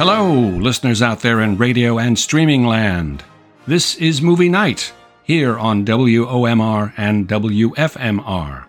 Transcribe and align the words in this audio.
Hello, 0.00 0.32
listeners 0.32 1.02
out 1.02 1.20
there 1.20 1.42
in 1.42 1.58
radio 1.58 1.98
and 1.98 2.18
streaming 2.18 2.64
land. 2.64 3.22
This 3.66 3.96
is 3.96 4.22
Movie 4.22 4.48
Knight 4.48 4.94
here 5.24 5.58
on 5.58 5.84
WOMR 5.84 6.94
and 6.96 7.28
WFMR. 7.28 8.64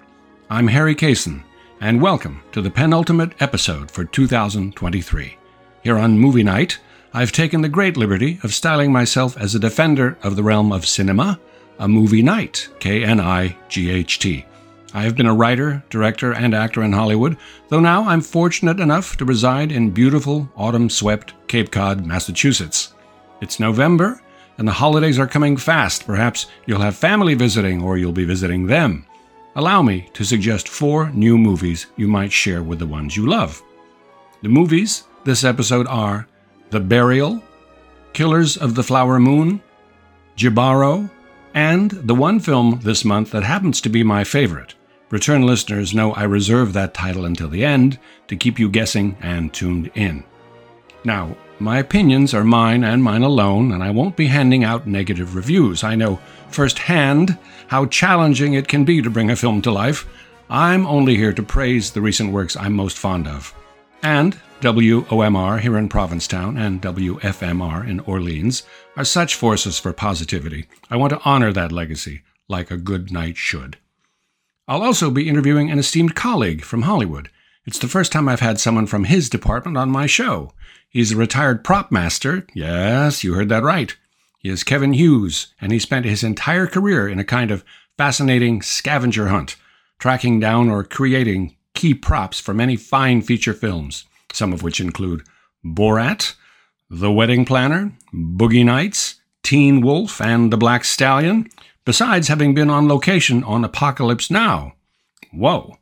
I'm 0.49 0.67
Harry 0.67 0.93
Kaysen, 0.93 1.43
and 1.79 2.01
welcome 2.01 2.41
to 2.51 2.61
the 2.61 2.69
penultimate 2.69 3.41
episode 3.41 3.89
for 3.89 4.03
2023. 4.03 5.37
Here 5.83 5.97
on 5.97 6.19
Movie 6.19 6.43
Knight, 6.43 6.79
I've 7.13 7.31
taken 7.31 7.61
the 7.61 7.69
great 7.69 7.95
liberty 7.95 8.41
of 8.43 8.53
styling 8.53 8.91
myself 8.91 9.37
as 9.37 9.55
a 9.55 9.59
defender 9.59 10.17
of 10.23 10.35
the 10.35 10.43
realm 10.43 10.73
of 10.73 10.85
cinema, 10.85 11.39
a 11.79 11.87
movie 11.87 12.21
knight, 12.23 12.67
K 12.81 13.05
N 13.05 13.21
I 13.21 13.55
G 13.69 13.89
H 13.89 14.19
T. 14.19 14.43
I 14.93 15.03
have 15.03 15.15
been 15.15 15.25
a 15.25 15.33
writer, 15.33 15.81
director, 15.89 16.33
and 16.33 16.53
actor 16.53 16.83
in 16.83 16.91
Hollywood, 16.91 17.37
though 17.69 17.79
now 17.79 18.03
I'm 18.03 18.19
fortunate 18.19 18.79
enough 18.79 19.15
to 19.17 19.25
reside 19.25 19.71
in 19.71 19.91
beautiful, 19.91 20.49
autumn 20.55 20.89
swept 20.89 21.33
Cape 21.47 21.71
Cod, 21.71 22.05
Massachusetts. 22.05 22.93
It's 23.39 23.59
November, 23.59 24.21
and 24.57 24.67
the 24.67 24.73
holidays 24.73 25.17
are 25.17 25.27
coming 25.27 25.55
fast. 25.55 26.05
Perhaps 26.05 26.47
you'll 26.65 26.81
have 26.81 26.95
family 26.95 27.35
visiting 27.35 27.81
or 27.81 27.97
you'll 27.97 28.11
be 28.11 28.25
visiting 28.25 28.67
them. 28.67 29.05
Allow 29.55 29.81
me 29.81 30.09
to 30.13 30.25
suggest 30.25 30.67
four 30.67 31.09
new 31.11 31.37
movies 31.37 31.87
you 31.95 32.07
might 32.07 32.31
share 32.31 32.61
with 32.61 32.79
the 32.79 32.85
ones 32.85 33.15
you 33.15 33.27
love. 33.27 33.61
The 34.41 34.49
movies 34.49 35.05
this 35.23 35.43
episode 35.43 35.87
are 35.87 36.27
The 36.69 36.79
Burial, 36.79 37.41
Killers 38.13 38.57
of 38.57 38.75
the 38.75 38.83
Flower 38.83 39.19
Moon, 39.19 39.61
Jibaro, 40.35 41.09
and 41.53 41.91
the 41.91 42.15
one 42.15 42.39
film 42.39 42.79
this 42.83 43.05
month 43.05 43.31
that 43.31 43.43
happens 43.43 43.81
to 43.81 43.89
be 43.89 44.03
my 44.03 44.23
favorite, 44.23 44.75
Return 45.11 45.45
listeners 45.45 45.93
know 45.93 46.13
I 46.13 46.23
reserve 46.23 46.71
that 46.73 46.93
title 46.93 47.25
until 47.25 47.49
the 47.49 47.65
end 47.65 47.99
to 48.29 48.37
keep 48.37 48.57
you 48.57 48.69
guessing 48.69 49.17
and 49.21 49.53
tuned 49.53 49.91
in. 49.93 50.23
Now, 51.03 51.35
my 51.59 51.79
opinions 51.79 52.33
are 52.33 52.45
mine 52.45 52.85
and 52.85 53.03
mine 53.03 53.21
alone, 53.21 53.73
and 53.73 53.83
I 53.83 53.91
won't 53.91 54.15
be 54.15 54.27
handing 54.27 54.63
out 54.63 54.87
negative 54.87 55.35
reviews. 55.35 55.83
I 55.83 55.95
know 55.95 56.19
firsthand 56.49 57.37
how 57.67 57.85
challenging 57.87 58.53
it 58.53 58.69
can 58.69 58.85
be 58.85 59.01
to 59.01 59.09
bring 59.09 59.29
a 59.29 59.35
film 59.35 59.61
to 59.63 59.71
life. 59.71 60.07
I'm 60.49 60.87
only 60.87 61.17
here 61.17 61.33
to 61.33 61.43
praise 61.43 61.91
the 61.91 62.01
recent 62.01 62.31
works 62.31 62.55
I'm 62.55 62.73
most 62.73 62.97
fond 62.97 63.27
of. 63.27 63.53
And 64.01 64.39
WOMR 64.61 65.59
here 65.59 65.77
in 65.77 65.89
Provincetown 65.89 66.57
and 66.57 66.81
WFMR 66.81 67.87
in 67.87 67.99
Orleans 68.01 68.63
are 68.95 69.05
such 69.05 69.35
forces 69.35 69.77
for 69.77 69.91
positivity. 69.91 70.67
I 70.89 70.95
want 70.95 71.11
to 71.11 71.21
honor 71.25 71.51
that 71.51 71.71
legacy 71.71 72.21
like 72.47 72.71
a 72.71 72.77
good 72.77 73.11
knight 73.11 73.37
should. 73.37 73.77
I'll 74.71 74.83
also 74.83 75.11
be 75.11 75.27
interviewing 75.27 75.69
an 75.69 75.79
esteemed 75.79 76.15
colleague 76.15 76.61
from 76.61 76.83
Hollywood. 76.83 77.29
It's 77.65 77.77
the 77.77 77.89
first 77.89 78.13
time 78.13 78.29
I've 78.29 78.39
had 78.39 78.57
someone 78.57 78.87
from 78.87 79.03
his 79.03 79.29
department 79.29 79.75
on 79.75 79.91
my 79.91 80.05
show. 80.05 80.53
He's 80.89 81.11
a 81.11 81.17
retired 81.17 81.65
prop 81.65 81.91
master. 81.91 82.47
Yes, 82.53 83.21
you 83.21 83.33
heard 83.33 83.49
that 83.49 83.63
right. 83.63 83.93
He 84.39 84.47
is 84.47 84.63
Kevin 84.63 84.93
Hughes, 84.93 85.47
and 85.59 85.73
he 85.73 85.79
spent 85.79 86.05
his 86.05 86.23
entire 86.23 86.67
career 86.67 87.09
in 87.09 87.19
a 87.19 87.25
kind 87.25 87.51
of 87.51 87.65
fascinating 87.97 88.61
scavenger 88.61 89.27
hunt, 89.27 89.57
tracking 89.99 90.39
down 90.39 90.69
or 90.69 90.85
creating 90.85 91.57
key 91.73 91.93
props 91.93 92.39
for 92.39 92.53
many 92.53 92.77
fine 92.77 93.21
feature 93.21 93.53
films, 93.53 94.05
some 94.31 94.53
of 94.53 94.63
which 94.63 94.79
include 94.79 95.23
Borat, 95.65 96.35
The 96.89 97.11
Wedding 97.11 97.43
Planner, 97.43 97.91
Boogie 98.13 98.63
Nights, 98.63 99.19
Teen 99.43 99.81
Wolf, 99.81 100.21
and 100.21 100.49
The 100.49 100.55
Black 100.55 100.85
Stallion, 100.85 101.49
besides 101.85 102.27
having 102.27 102.53
been 102.53 102.69
on 102.69 102.87
location 102.87 103.43
on 103.43 103.63
Apocalypse 103.63 104.29
Now. 104.29 104.73
Whoa. 105.31 105.77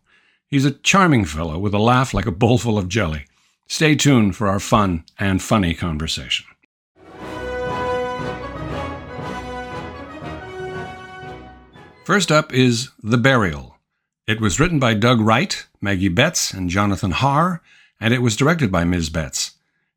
He's 0.48 0.66
a 0.66 0.72
charming 0.72 1.26
fellow 1.26 1.60
with 1.60 1.74
a 1.74 1.80
laugh 1.80 2.14
like 2.14 2.26
a 2.26 2.32
bowlful 2.32 2.78
of 2.78 2.90
jelly. 2.90 3.26
Stay 3.68 3.96
tuned 3.96 4.36
for 4.36 4.48
our 4.48 4.60
fun 4.60 5.04
and 5.20 5.42
funny 5.42 5.74
conversation. 5.74 6.46
First 12.04 12.32
up 12.32 12.52
is 12.52 12.90
The 13.04 13.20
Burial. 13.20 13.78
It 14.26 14.42
was 14.42 14.60
written 14.60 14.80
by 14.80 14.96
Doug 14.96 15.22
Wright, 15.22 15.68
Maggie 15.80 16.08
Betts, 16.08 16.52
and 16.52 16.70
Jonathan 16.70 17.12
Harr, 17.12 17.62
and 18.00 18.12
it 18.12 18.24
was 18.24 18.36
directed 18.36 18.72
by 18.72 18.84
Ms. 18.84 19.12
Betts. 19.12 19.52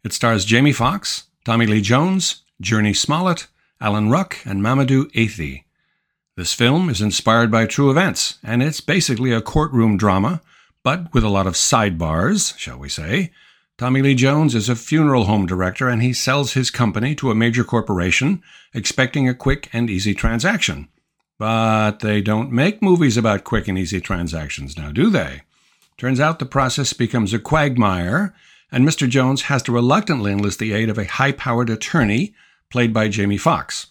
It 0.04 0.12
stars 0.12 0.44
Jamie 0.44 0.72
Foxx, 0.72 1.24
Tommy 1.44 1.66
Lee 1.66 1.80
Jones, 1.80 2.42
Jurnee 2.62 2.94
Smollett, 2.94 3.46
Alan 3.80 4.10
Ruck, 4.10 4.36
and 4.44 4.60
Mamadou 4.60 5.10
Athie. 5.16 5.64
This 6.34 6.54
film 6.54 6.88
is 6.88 7.02
inspired 7.02 7.50
by 7.50 7.66
true 7.66 7.90
events, 7.90 8.38
and 8.42 8.62
it's 8.62 8.80
basically 8.80 9.32
a 9.32 9.42
courtroom 9.42 9.98
drama, 9.98 10.40
but 10.82 11.12
with 11.12 11.24
a 11.24 11.28
lot 11.28 11.46
of 11.46 11.54
sidebars, 11.54 12.56
shall 12.56 12.78
we 12.78 12.88
say. 12.88 13.32
Tommy 13.76 14.00
Lee 14.00 14.14
Jones 14.14 14.54
is 14.54 14.70
a 14.70 14.76
funeral 14.76 15.24
home 15.24 15.44
director, 15.44 15.90
and 15.90 16.02
he 16.02 16.14
sells 16.14 16.54
his 16.54 16.70
company 16.70 17.14
to 17.16 17.30
a 17.30 17.34
major 17.34 17.64
corporation, 17.64 18.42
expecting 18.72 19.28
a 19.28 19.34
quick 19.34 19.68
and 19.74 19.90
easy 19.90 20.14
transaction. 20.14 20.88
But 21.38 21.98
they 21.98 22.22
don't 22.22 22.50
make 22.50 22.80
movies 22.80 23.18
about 23.18 23.44
quick 23.44 23.68
and 23.68 23.76
easy 23.76 24.00
transactions 24.00 24.78
now, 24.78 24.90
do 24.90 25.10
they? 25.10 25.42
Turns 25.98 26.18
out 26.18 26.38
the 26.38 26.46
process 26.46 26.94
becomes 26.94 27.34
a 27.34 27.38
quagmire, 27.38 28.34
and 28.70 28.88
Mr. 28.88 29.06
Jones 29.06 29.42
has 29.42 29.62
to 29.64 29.72
reluctantly 29.72 30.32
enlist 30.32 30.60
the 30.60 30.72
aid 30.72 30.88
of 30.88 30.96
a 30.96 31.04
high 31.04 31.32
powered 31.32 31.68
attorney 31.68 32.34
played 32.70 32.94
by 32.94 33.08
Jamie 33.08 33.36
Foxx. 33.36 33.88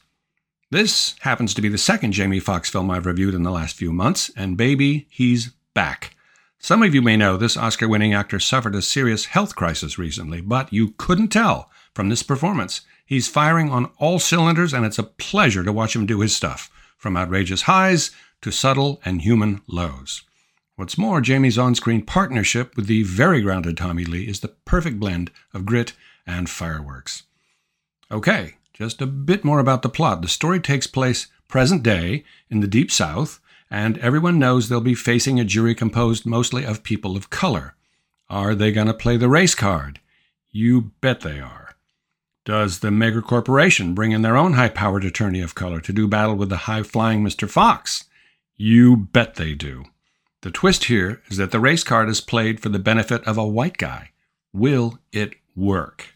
This 0.72 1.16
happens 1.20 1.54
to 1.54 1.62
be 1.62 1.68
the 1.68 1.78
second 1.78 2.14
Jamie 2.14 2.40
Foxx 2.40 2.70
film 2.70 2.90
I've 2.90 3.06
reviewed 3.06 3.34
in 3.36 3.44
the 3.44 3.52
last 3.52 3.76
few 3.76 3.92
months, 3.92 4.32
and 4.38 4.56
baby, 4.56 5.06
he's 5.10 5.52
back. 5.74 6.16
Some 6.60 6.82
of 6.82 6.96
you 6.96 7.02
may 7.02 7.18
know 7.18 7.36
this 7.36 7.58
Oscar 7.58 7.90
winning 7.90 8.14
actor 8.14 8.40
suffered 8.40 8.74
a 8.76 8.82
serious 8.82 9.26
health 9.26 9.54
crisis 9.54 9.98
recently, 9.98 10.40
but 10.40 10.72
you 10.72 10.94
couldn't 10.98 11.28
tell 11.28 11.70
from 11.94 12.08
this 12.08 12.24
performance. 12.24 12.82
He's 13.06 13.28
firing 13.28 13.70
on 13.70 13.92
all 13.98 14.18
cylinders, 14.18 14.74
and 14.74 14.86
it's 14.86 14.98
a 14.98 15.04
pleasure 15.04 15.66
to 15.66 15.74
watch 15.74 15.94
him 15.94 16.06
do 16.06 16.22
his 16.22 16.34
stuff, 16.34 16.72
from 16.98 17.18
outrageous 17.18 17.64
highs 17.64 18.12
to 18.42 18.50
subtle 18.50 19.02
and 19.04 19.24
human 19.24 19.62
lows. 19.68 20.22
What's 20.78 20.98
more, 20.98 21.20
Jamie's 21.20 21.58
on 21.58 21.76
screen 21.76 22.02
partnership 22.02 22.78
with 22.78 22.88
the 22.88 23.04
very 23.04 23.42
grounded 23.42 23.76
Tommy 23.76 24.06
Lee 24.06 24.26
is 24.26 24.40
the 24.40 24.56
perfect 24.64 25.02
blend 25.02 25.32
of 25.54 25.66
grit 25.66 25.92
and 26.26 26.50
fireworks. 26.50 27.24
Okay, 28.10 28.56
just 28.74 29.02
a 29.02 29.06
bit 29.06 29.44
more 29.44 29.60
about 29.60 29.82
the 29.82 29.90
plot. 29.90 30.22
The 30.22 30.28
story 30.28 30.60
takes 30.60 30.88
place 30.88 31.28
present 31.48 31.84
day 31.84 32.24
in 32.50 32.62
the 32.62 32.68
Deep 32.68 32.92
South, 32.92 33.40
and 33.70 33.98
everyone 34.00 34.40
knows 34.40 34.70
they'll 34.70 34.82
be 34.82 34.96
facing 34.96 35.40
a 35.40 35.46
jury 35.46 35.76
composed 35.76 36.26
mostly 36.26 36.66
of 36.66 36.84
people 36.84 37.16
of 37.16 37.30
color. 37.30 37.76
Are 38.30 38.56
they 38.56 38.72
going 38.72 38.88
to 38.88 38.94
play 38.94 39.18
the 39.18 39.30
race 39.30 39.56
card? 39.56 40.00
You 40.50 40.92
bet 41.02 41.22
they 41.22 41.40
are. 41.40 41.76
Does 42.44 42.80
the 42.80 42.90
mega 42.92 43.22
corporation 43.22 43.94
bring 43.94 44.12
in 44.12 44.24
their 44.24 44.36
own 44.36 44.54
high 44.54 44.70
powered 44.70 45.06
attorney 45.06 45.42
of 45.42 45.54
color 45.54 45.80
to 45.82 45.94
do 45.94 46.08
battle 46.08 46.36
with 46.36 46.50
the 46.50 46.58
high 46.58 46.84
flying 46.84 47.24
Mr. 47.24 47.50
Foxx? 47.50 48.06
You 48.56 48.96
bet 48.98 49.36
they 49.36 49.54
do. 49.54 49.86
The 50.42 50.52
twist 50.52 50.86
here 50.86 51.22
is 51.30 51.38
that 51.38 51.52
the 51.52 51.60
race 51.60 51.84
card 51.84 52.10
is 52.10 52.20
played 52.20 52.60
for 52.60 52.70
the 52.70 52.80
benefit 52.80 53.24
of 53.28 53.38
a 53.38 53.48
white 53.48 53.78
guy. 53.78 54.10
Will 54.52 54.98
it 55.12 55.36
work? 55.56 56.16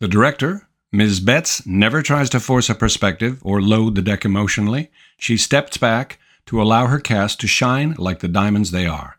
The 0.00 0.08
director, 0.08 0.66
Ms. 0.94 1.18
Betts 1.18 1.66
never 1.66 2.02
tries 2.02 2.30
to 2.30 2.38
force 2.38 2.70
a 2.70 2.74
perspective 2.76 3.40
or 3.42 3.60
load 3.60 3.96
the 3.96 4.00
deck 4.00 4.24
emotionally. 4.24 4.92
She 5.18 5.36
steps 5.36 5.76
back 5.76 6.20
to 6.46 6.62
allow 6.62 6.86
her 6.86 7.00
cast 7.00 7.40
to 7.40 7.48
shine 7.48 7.96
like 7.98 8.20
the 8.20 8.28
diamonds 8.28 8.70
they 8.70 8.86
are. 8.86 9.16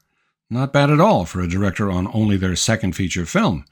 Not 0.49 0.71
bad 0.71 0.89
at 0.89 1.01
all 1.01 1.25
for 1.25 1.41
a 1.41 1.49
director 1.49 1.91
on 1.91 2.09
only 2.13 2.37
their 2.37 2.55
second 2.55 2.95
feature 2.95 3.25
film. 3.25 3.65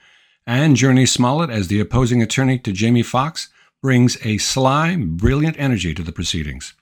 And 0.46 0.76
Jurnee 0.76 1.08
Smollett, 1.08 1.50
as 1.50 1.70
the 1.70 1.80
opposing 1.80 2.22
attorney 2.22 2.60
to 2.60 2.74
Jamie 2.74 3.04
Foxx, 3.04 3.48
brings 3.82 4.18
a 4.26 4.38
sly, 4.38 4.98
brilliant 4.98 5.56
energy 5.58 5.94
to 5.94 6.04
the 6.04 6.12
proceedings. 6.12 6.74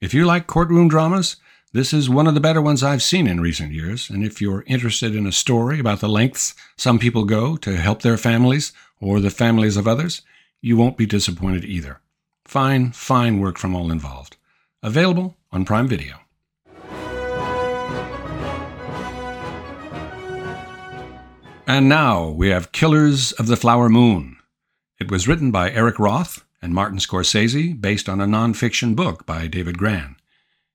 If 0.00 0.14
you 0.14 0.26
like 0.26 0.46
courtroom 0.46 0.86
dramas, 0.86 1.38
this 1.72 1.92
is 1.92 2.08
one 2.08 2.28
of 2.28 2.34
the 2.34 2.40
better 2.40 2.62
ones 2.62 2.84
I've 2.84 3.02
seen 3.02 3.26
in 3.26 3.40
recent 3.40 3.72
years, 3.72 4.08
and 4.08 4.22
if 4.22 4.40
you're 4.40 4.62
interested 4.68 5.16
in 5.16 5.26
a 5.26 5.32
story 5.32 5.80
about 5.80 5.98
the 5.98 6.08
lengths 6.08 6.54
some 6.76 7.00
people 7.00 7.24
go 7.24 7.56
to 7.56 7.76
help 7.78 8.02
their 8.02 8.16
families 8.16 8.72
or 9.00 9.18
the 9.18 9.28
families 9.28 9.76
of 9.76 9.88
others, 9.88 10.22
you 10.60 10.76
won't 10.76 10.96
be 10.96 11.06
disappointed 11.06 11.64
either. 11.64 12.00
Fine, 12.44 12.92
fine 12.92 13.40
work 13.40 13.58
from 13.58 13.74
all 13.74 13.90
involved. 13.90 14.36
Available 14.82 15.36
on 15.52 15.64
Prime 15.64 15.88
Video. 15.88 16.16
And 21.66 21.88
now 21.88 22.28
we 22.30 22.48
have 22.48 22.72
Killers 22.72 23.32
of 23.32 23.46
the 23.46 23.56
Flower 23.56 23.88
Moon. 23.90 24.38
It 24.98 25.10
was 25.10 25.28
written 25.28 25.50
by 25.50 25.70
Eric 25.70 25.98
Roth 25.98 26.44
and 26.62 26.74
Martin 26.74 26.98
Scorsese, 26.98 27.78
based 27.78 28.08
on 28.08 28.20
a 28.20 28.26
nonfiction 28.26 28.96
book 28.96 29.26
by 29.26 29.46
David 29.46 29.78
Grann. 29.78 30.16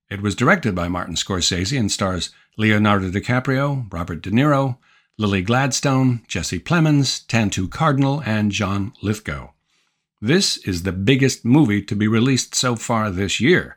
It 0.09 0.21
was 0.21 0.35
directed 0.35 0.75
by 0.75 0.87
Martin 0.87 1.15
Scorsese 1.15 1.77
and 1.77 1.91
stars 1.91 2.29
Leonardo 2.57 3.09
DiCaprio, 3.09 3.91
Robert 3.91 4.21
De 4.21 4.29
Niro, 4.29 4.77
Lily 5.17 5.41
Gladstone, 5.41 6.21
Jesse 6.27 6.59
Plemons, 6.59 7.25
Tantoo 7.25 7.67
Cardinal, 7.69 8.21
and 8.25 8.51
John 8.51 8.93
Lithgow. 9.01 9.51
This 10.23 10.55
is 10.59 10.83
the 10.83 10.93
biggest 10.93 11.43
movie 11.43 11.81
to 11.81 11.97
be 11.97 12.07
released 12.07 12.55
so 12.55 12.77
far 12.77 13.11
this 13.11 13.41
year. 13.41 13.75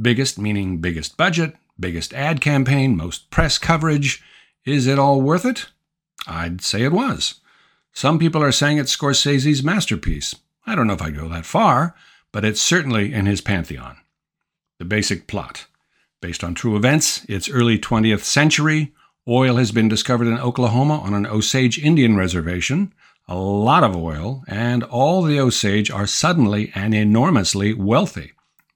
Biggest 0.00 0.38
meaning 0.38 0.78
biggest 0.78 1.18
budget, 1.18 1.54
biggest 1.78 2.14
ad 2.14 2.40
campaign, 2.40 2.96
most 2.96 3.30
press 3.30 3.58
coverage. 3.58 4.22
Is 4.64 4.86
it 4.86 4.98
all 4.98 5.20
worth 5.20 5.44
it? 5.44 5.66
I'd 6.26 6.62
say 6.62 6.84
it 6.84 6.92
was. 6.92 7.40
Some 7.92 8.18
people 8.18 8.42
are 8.42 8.52
saying 8.52 8.78
it's 8.78 8.96
Scorsese's 8.96 9.62
masterpiece. 9.62 10.34
I 10.66 10.74
don't 10.74 10.86
know 10.86 10.94
if 10.94 11.02
I'd 11.02 11.14
go 11.14 11.28
that 11.28 11.44
far, 11.44 11.94
but 12.32 12.42
it's 12.42 12.62
certainly 12.62 13.12
in 13.12 13.26
his 13.26 13.42
pantheon. 13.42 13.98
The 14.78 14.86
basic 14.86 15.26
plot. 15.26 15.66
Based 16.22 16.42
on 16.42 16.54
true 16.54 16.74
events, 16.74 17.26
it's 17.28 17.50
early 17.50 17.78
20th 17.78 18.22
century. 18.24 18.94
Oil 19.28 19.56
has 19.56 19.72
been 19.72 19.90
discovered 19.90 20.26
in 20.26 20.38
Oklahoma 20.38 21.00
on 21.00 21.12
an 21.12 21.26
Osage 21.26 21.78
Indian 21.78 22.16
reservation. 22.16 22.94
A 23.28 23.36
lot 23.36 23.84
of 23.84 23.96
oil, 23.96 24.42
and 24.48 24.82
all 24.82 25.22
the 25.22 25.38
Osage 25.38 25.90
are 25.90 26.06
suddenly 26.06 26.72
and 26.74 26.94
enormously 26.94 27.72
wealthy. 27.72 28.32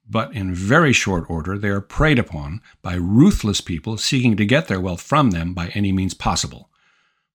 But 0.08 0.34
in 0.34 0.54
very 0.54 0.92
short 0.92 1.28
order, 1.28 1.58
they 1.58 1.68
are 1.68 1.80
preyed 1.80 2.18
upon 2.18 2.60
by 2.80 2.94
ruthless 2.94 3.60
people 3.60 3.98
seeking 3.98 4.36
to 4.36 4.46
get 4.46 4.68
their 4.68 4.80
wealth 4.80 5.02
from 5.02 5.30
them 5.32 5.52
by 5.52 5.68
any 5.68 5.90
means 5.90 6.14
possible. 6.14 6.70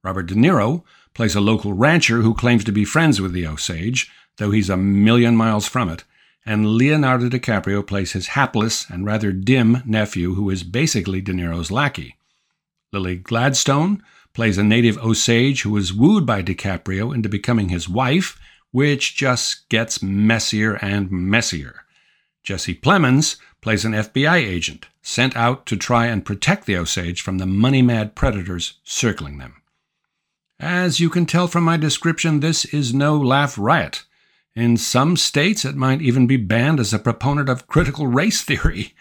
Robert 0.04 0.28
De 0.28 0.36
Niro 0.36 0.84
plays 1.14 1.36
a 1.36 1.42
local 1.42 1.74
rancher 1.74 2.22
who 2.22 2.34
claims 2.34 2.64
to 2.64 2.72
be 2.72 2.86
friends 2.86 3.20
with 3.20 3.34
the 3.34 3.46
Osage, 3.46 4.10
though 4.38 4.52
he's 4.52 4.70
a 4.70 4.78
million 4.78 5.36
miles 5.36 5.68
from 5.68 5.90
it, 5.90 6.06
and 6.46 6.76
Leonardo 6.76 7.30
DiCaprio 7.30 7.86
plays 7.86 8.14
his 8.14 8.30
hapless 8.30 8.90
and 8.90 9.06
rather 9.06 9.32
dim 9.32 9.84
nephew, 9.86 10.34
who 10.36 10.50
is 10.50 10.64
basically 10.64 11.22
De 11.22 11.34
Niro's 11.34 11.72
lackey. 11.72 12.16
Lily 12.92 13.18
Gladstone 13.18 14.02
plays 14.34 14.58
a 14.58 14.64
native 14.64 14.98
Osage 14.98 15.64
who 15.64 15.76
is 15.78 15.94
wooed 15.94 16.26
by 16.26 16.42
DiCaprio 16.42 17.14
into 17.14 17.30
becoming 17.30 17.70
his 17.70 17.90
wife, 17.90 18.40
which 18.72 19.16
just 19.16 19.68
gets 19.70 20.02
messier 20.02 20.76
and 20.76 21.12
messier. 21.12 21.86
Jesse 22.44 22.74
Plemons 22.74 23.38
plays 23.62 23.86
an 23.86 23.94
FBI 23.94 24.38
agent 24.38 24.88
sent 25.02 25.36
out 25.36 25.66
to 25.66 25.76
try 25.76 26.06
and 26.06 26.26
protect 26.26 26.66
the 26.66 26.78
Osage 26.78 27.22
from 27.22 27.38
the 27.38 27.46
money 27.46 27.82
mad 27.82 28.16
predators 28.16 28.80
circling 28.84 29.38
them. 29.38 29.62
As 30.60 31.00
you 31.00 31.10
can 31.10 31.26
tell 31.26 31.48
from 31.48 31.64
my 31.64 31.78
description, 31.78 32.40
this 32.40 32.66
is 32.66 32.94
no 32.94 33.18
laugh 33.18 33.58
riot. 33.58 34.04
In 34.56 34.78
some 34.78 35.18
states, 35.18 35.66
it 35.66 35.76
might 35.76 36.02
even 36.02 36.28
be 36.28 36.38
banned 36.38 36.80
as 36.80 36.94
a 36.94 37.00
proponent 37.00 37.50
of 37.50 37.68
critical 37.68 38.06
race 38.06 38.42
theory. 38.42 38.94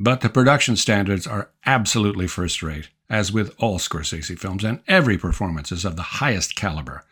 But 0.00 0.22
the 0.22 0.28
production 0.28 0.76
standards 0.76 1.26
are 1.26 1.50
absolutely 1.66 2.26
first 2.26 2.62
rate, 2.62 2.88
as 3.10 3.32
with 3.32 3.54
all 3.58 3.78
Scorsese 3.78 4.38
films, 4.38 4.64
and 4.64 4.80
every 4.86 5.16
performance 5.16 5.72
is 5.72 5.84
of 5.84 5.96
the 5.96 6.02
highest 6.02 6.54
caliber. 6.56 7.04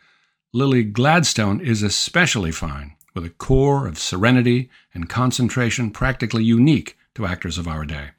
Lily 0.53 0.83
Gladstone 0.83 1.59
is 1.59 1.83
especially 1.83 2.51
fine, 2.51 2.95
with 3.13 3.25
a 3.25 3.29
core 3.29 3.87
of 3.87 3.97
serenity 3.97 4.69
and 4.93 5.09
concentration 5.09 5.91
practically 5.91 6.43
unique 6.43 6.97
to 7.15 7.25
actors 7.25 7.57
of 7.57 7.67
our 7.67 7.83
day. 7.83 8.09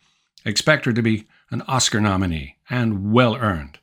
Expect 0.44 0.84
her 0.84 0.92
to 0.92 1.02
be 1.02 1.26
an 1.50 1.62
Oscar 1.62 2.00
nominee, 2.00 2.56
and 2.68 3.12
well 3.12 3.36
earned. 3.36 3.78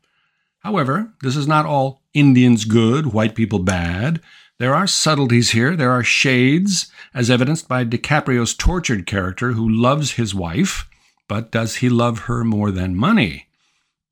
However, 0.60 1.14
this 1.22 1.36
is 1.36 1.48
not 1.48 1.66
all 1.66 2.02
Indians 2.14 2.66
good, 2.66 3.08
white 3.08 3.36
people 3.36 3.60
bad. 3.60 4.22
There 4.58 4.74
are 4.74 4.88
subtleties 4.88 5.52
here, 5.52 5.76
there 5.76 5.92
are 5.92 6.04
shades, 6.04 6.92
as 7.14 7.30
evidenced 7.30 7.68
by 7.68 7.86
DiCaprio's 7.86 8.54
tortured 8.54 9.06
character 9.06 9.52
who 9.54 9.68
loves 9.68 10.14
his 10.14 10.34
wife, 10.34 10.88
but 11.28 11.52
does 11.52 11.78
he 11.78 11.90
love 11.90 12.20
her 12.20 12.44
more 12.44 12.72
than 12.72 12.96
money? 12.96 13.45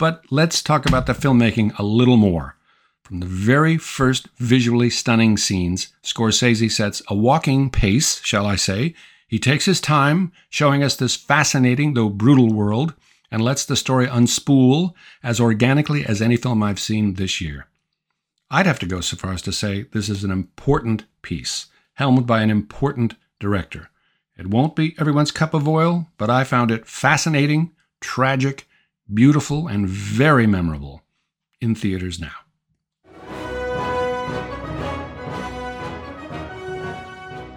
But 0.03 0.25
let's 0.29 0.61
talk 0.61 0.85
about 0.85 1.05
the 1.05 1.13
filmmaking 1.13 1.79
a 1.79 1.83
little 1.83 2.17
more. 2.17 2.57
From 3.03 3.21
the 3.21 3.25
very 3.25 3.77
first 3.77 4.27
visually 4.37 4.89
stunning 4.89 5.37
scenes, 5.37 5.93
Scorsese 6.03 6.69
sets 6.69 7.01
a 7.07 7.15
walking 7.15 7.69
pace, 7.69 8.19
shall 8.21 8.45
I 8.45 8.57
say. 8.57 8.95
He 9.29 9.39
takes 9.39 9.63
his 9.63 9.79
time, 9.79 10.33
showing 10.49 10.83
us 10.83 10.97
this 10.97 11.15
fascinating 11.15 11.93
though 11.93 12.09
brutal 12.09 12.51
world, 12.51 12.95
and 13.31 13.41
lets 13.41 13.63
the 13.63 13.77
story 13.77 14.05
unspool 14.07 14.93
as 15.23 15.39
organically 15.39 16.05
as 16.05 16.21
any 16.21 16.35
film 16.35 16.61
I've 16.63 16.81
seen 16.81 17.13
this 17.13 17.39
year. 17.39 17.67
I'd 18.51 18.65
have 18.65 18.79
to 18.79 18.85
go 18.85 18.99
so 18.99 19.15
far 19.15 19.31
as 19.31 19.41
to 19.43 19.53
say 19.53 19.83
this 19.93 20.09
is 20.09 20.25
an 20.25 20.31
important 20.31 21.05
piece, 21.21 21.67
helmed 21.93 22.27
by 22.27 22.41
an 22.41 22.49
important 22.49 23.15
director. 23.39 23.89
It 24.37 24.47
won't 24.47 24.75
be 24.75 24.95
everyone's 24.99 25.31
cup 25.31 25.53
of 25.53 25.65
oil, 25.65 26.07
but 26.17 26.29
I 26.29 26.43
found 26.43 26.71
it 26.71 26.87
fascinating, 26.87 27.71
tragic, 28.01 28.67
beautiful, 29.11 29.67
and 29.67 29.87
very 29.87 30.45
memorable 30.45 31.01
in 31.61 31.73
theaters 31.75 32.19
now. 32.19 32.31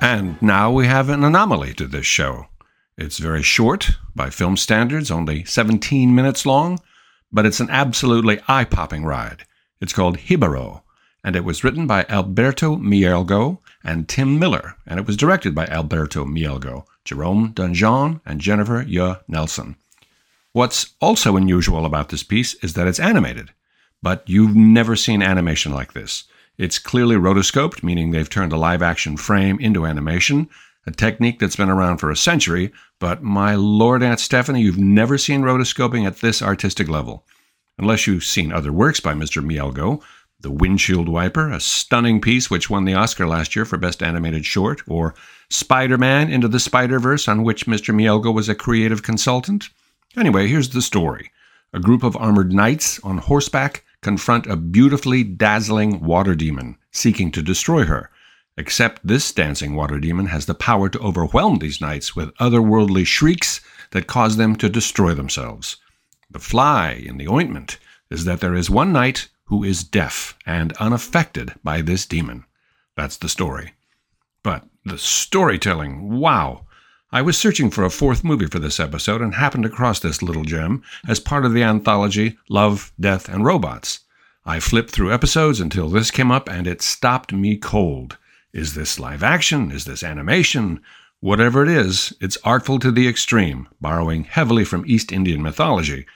And 0.00 0.40
now 0.40 0.70
we 0.70 0.86
have 0.86 1.08
an 1.08 1.24
anomaly 1.24 1.74
to 1.74 1.86
this 1.86 2.06
show. 2.06 2.46
It's 2.96 3.18
very 3.18 3.42
short, 3.42 3.90
by 4.14 4.30
film 4.30 4.56
standards, 4.56 5.10
only 5.10 5.44
17 5.44 6.14
minutes 6.14 6.46
long, 6.46 6.78
but 7.32 7.44
it's 7.44 7.60
an 7.60 7.70
absolutely 7.70 8.40
eye 8.48 8.64
popping 8.64 9.04
ride. 9.04 9.44
It's 9.80 9.92
called 9.92 10.18
Jibaro, 10.18 10.82
and 11.24 11.34
it 11.34 11.44
was 11.44 11.64
written 11.64 11.86
by 11.86 12.06
Alberto 12.08 12.76
Mielgo 12.76 13.58
and 13.82 14.08
Tim 14.08 14.38
Miller, 14.38 14.76
and 14.86 15.00
it 15.00 15.06
was 15.06 15.16
directed 15.16 15.54
by 15.54 15.66
Alberto 15.66 16.24
Mielgo, 16.24 16.86
Jerome 17.04 17.52
Dungeon, 17.52 18.20
and 18.24 18.40
Jennifer 18.40 18.82
Yuh 18.82 19.16
Nelson. 19.28 19.76
What's 20.56 20.94
also 21.02 21.36
unusual 21.36 21.84
about 21.84 22.08
this 22.08 22.22
piece 22.22 22.54
is 22.64 22.72
that 22.72 22.86
it's 22.86 22.98
animated, 22.98 23.50
but 24.02 24.26
you've 24.26 24.56
never 24.56 24.96
seen 24.96 25.22
animation 25.22 25.70
like 25.70 25.92
this. 25.92 26.24
It's 26.56 26.78
clearly 26.78 27.16
rotoscoped, 27.16 27.82
meaning 27.82 28.10
they've 28.10 28.30
turned 28.30 28.54
a 28.54 28.56
live 28.56 28.80
action 28.80 29.18
frame 29.18 29.58
into 29.60 29.84
animation, 29.84 30.48
a 30.86 30.92
technique 30.92 31.40
that's 31.40 31.56
been 31.56 31.68
around 31.68 31.98
for 31.98 32.10
a 32.10 32.16
century, 32.16 32.72
but 32.98 33.22
my 33.22 33.54
lord 33.54 34.02
Aunt 34.02 34.18
Stephanie, 34.18 34.62
you've 34.62 34.78
never 34.78 35.18
seen 35.18 35.42
rotoscoping 35.42 36.06
at 36.06 36.22
this 36.22 36.40
artistic 36.40 36.88
level. 36.88 37.26
Unless 37.76 38.06
you've 38.06 38.24
seen 38.24 38.50
other 38.50 38.72
works 38.72 38.98
by 38.98 39.12
Mr. 39.12 39.44
Mielgo, 39.44 40.02
the 40.40 40.50
Windshield 40.50 41.10
Wiper, 41.10 41.50
a 41.50 41.60
stunning 41.60 42.18
piece 42.18 42.48
which 42.48 42.70
won 42.70 42.86
the 42.86 42.94
Oscar 42.94 43.26
last 43.26 43.54
year 43.54 43.66
for 43.66 43.76
Best 43.76 44.02
Animated 44.02 44.46
Short, 44.46 44.80
or 44.88 45.14
Spider 45.50 45.98
Man 45.98 46.30
Into 46.30 46.48
the 46.48 46.60
Spider 46.60 46.98
Verse, 46.98 47.28
on 47.28 47.42
which 47.42 47.66
Mr. 47.66 47.94
Mielgo 47.94 48.32
was 48.32 48.48
a 48.48 48.54
creative 48.54 49.02
consultant. 49.02 49.68
Anyway, 50.16 50.48
here's 50.48 50.70
the 50.70 50.80
story. 50.82 51.30
A 51.74 51.80
group 51.80 52.02
of 52.02 52.16
armored 52.16 52.52
knights 52.52 52.98
on 53.00 53.18
horseback 53.18 53.84
confront 54.00 54.46
a 54.46 54.56
beautifully 54.56 55.22
dazzling 55.22 56.00
water 56.00 56.34
demon, 56.34 56.78
seeking 56.90 57.30
to 57.32 57.42
destroy 57.42 57.84
her. 57.84 58.10
Except 58.56 59.06
this 59.06 59.30
dancing 59.30 59.74
water 59.74 59.98
demon 59.98 60.26
has 60.26 60.46
the 60.46 60.54
power 60.54 60.88
to 60.88 60.98
overwhelm 61.00 61.58
these 61.58 61.82
knights 61.82 62.16
with 62.16 62.34
otherworldly 62.36 63.06
shrieks 63.06 63.60
that 63.90 64.06
cause 64.06 64.38
them 64.38 64.56
to 64.56 64.70
destroy 64.70 65.12
themselves. 65.12 65.76
The 66.30 66.38
fly 66.38 66.92
in 66.92 67.18
the 67.18 67.28
ointment 67.28 67.78
is 68.10 68.24
that 68.24 68.40
there 68.40 68.54
is 68.54 68.70
one 68.70 68.92
knight 68.92 69.28
who 69.44 69.62
is 69.62 69.84
deaf 69.84 70.36
and 70.46 70.72
unaffected 70.74 71.54
by 71.62 71.82
this 71.82 72.06
demon. 72.06 72.44
That's 72.96 73.18
the 73.18 73.28
story. 73.28 73.74
But 74.42 74.64
the 74.84 74.96
storytelling, 74.96 76.18
wow! 76.18 76.65
I 77.12 77.22
was 77.22 77.38
searching 77.38 77.70
for 77.70 77.84
a 77.84 77.90
fourth 77.90 78.24
movie 78.24 78.46
for 78.46 78.58
this 78.58 78.80
episode 78.80 79.22
and 79.22 79.34
happened 79.34 79.64
across 79.64 80.00
this 80.00 80.22
little 80.22 80.44
gem 80.44 80.82
as 81.08 81.20
part 81.20 81.44
of 81.44 81.52
the 81.52 81.62
anthology 81.62 82.36
Love, 82.48 82.92
Death, 82.98 83.28
and 83.28 83.44
Robots. 83.44 84.00
I 84.44 84.60
flipped 84.60 84.90
through 84.90 85.12
episodes 85.12 85.60
until 85.60 85.88
this 85.88 86.10
came 86.10 86.30
up 86.30 86.48
and 86.48 86.66
it 86.66 86.82
stopped 86.82 87.32
me 87.32 87.56
cold. 87.56 88.18
Is 88.52 88.74
this 88.74 88.98
live 88.98 89.22
action? 89.22 89.70
Is 89.70 89.84
this 89.84 90.02
animation? 90.02 90.80
Whatever 91.20 91.62
it 91.62 91.68
is, 91.68 92.12
it's 92.20 92.38
artful 92.44 92.78
to 92.80 92.90
the 92.90 93.08
extreme, 93.08 93.68
borrowing 93.80 94.24
heavily 94.24 94.64
from 94.64 94.84
East 94.86 95.12
Indian 95.12 95.42
mythology, 95.42 96.06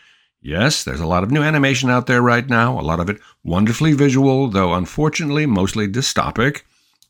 Yes, 0.42 0.84
there's 0.84 1.00
a 1.00 1.06
lot 1.06 1.22
of 1.22 1.30
new 1.30 1.42
animation 1.42 1.90
out 1.90 2.06
there 2.06 2.22
right 2.22 2.48
now, 2.48 2.80
a 2.80 2.80
lot 2.80 2.98
of 2.98 3.10
it 3.10 3.20
wonderfully 3.44 3.92
visual, 3.92 4.48
though 4.48 4.72
unfortunately 4.72 5.44
mostly 5.44 5.86
dystopic. 5.86 6.62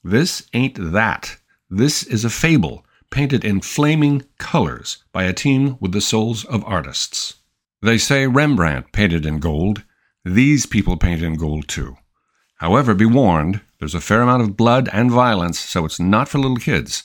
This 0.02 0.48
ain't 0.52 0.92
that. 0.92 1.36
This 1.70 2.02
is 2.02 2.24
a 2.24 2.30
fable 2.30 2.84
painted 3.10 3.44
in 3.44 3.60
flaming 3.60 4.24
colors 4.38 5.04
by 5.12 5.24
a 5.24 5.32
team 5.32 5.76
with 5.80 5.92
the 5.92 6.00
souls 6.00 6.44
of 6.44 6.64
artists. 6.64 7.34
They 7.82 7.98
say 7.98 8.26
Rembrandt 8.26 8.92
painted 8.92 9.26
in 9.26 9.38
gold. 9.38 9.82
These 10.24 10.66
people 10.66 10.96
paint 10.96 11.22
in 11.22 11.34
gold 11.34 11.68
too. 11.68 11.96
However, 12.56 12.94
be 12.94 13.06
warned, 13.06 13.62
there's 13.78 13.94
a 13.94 14.00
fair 14.00 14.20
amount 14.20 14.42
of 14.42 14.56
blood 14.56 14.88
and 14.92 15.10
violence, 15.10 15.58
so 15.58 15.84
it's 15.86 15.98
not 15.98 16.28
for 16.28 16.38
little 16.38 16.58
kids. 16.58 17.04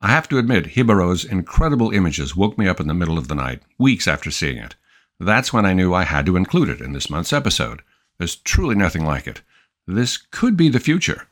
I 0.00 0.08
have 0.08 0.28
to 0.28 0.38
admit, 0.38 0.74
Jibaro's 0.74 1.24
incredible 1.24 1.90
images 1.90 2.36
woke 2.36 2.56
me 2.56 2.68
up 2.68 2.78
in 2.78 2.86
the 2.86 2.94
middle 2.94 3.18
of 3.18 3.26
the 3.26 3.34
night, 3.34 3.62
weeks 3.78 4.06
after 4.06 4.30
seeing 4.30 4.58
it. 4.58 4.76
That's 5.18 5.52
when 5.52 5.66
I 5.66 5.72
knew 5.72 5.92
I 5.92 6.04
had 6.04 6.26
to 6.26 6.36
include 6.36 6.68
it 6.68 6.80
in 6.80 6.92
this 6.92 7.10
month's 7.10 7.32
episode. 7.32 7.82
There's 8.18 8.36
truly 8.36 8.76
nothing 8.76 9.04
like 9.04 9.26
it. 9.26 9.42
This 9.88 10.16
could 10.16 10.56
be 10.56 10.68
the 10.68 10.78
future. 10.78 11.26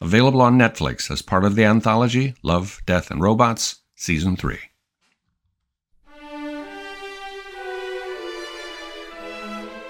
Available 0.00 0.40
on 0.40 0.58
Netflix 0.58 1.10
as 1.10 1.22
part 1.22 1.44
of 1.44 1.54
the 1.54 1.64
anthology 1.64 2.34
Love, 2.42 2.80
Death, 2.86 3.10
and 3.10 3.20
Robots, 3.20 3.80
Season 3.96 4.36
3. 4.36 4.58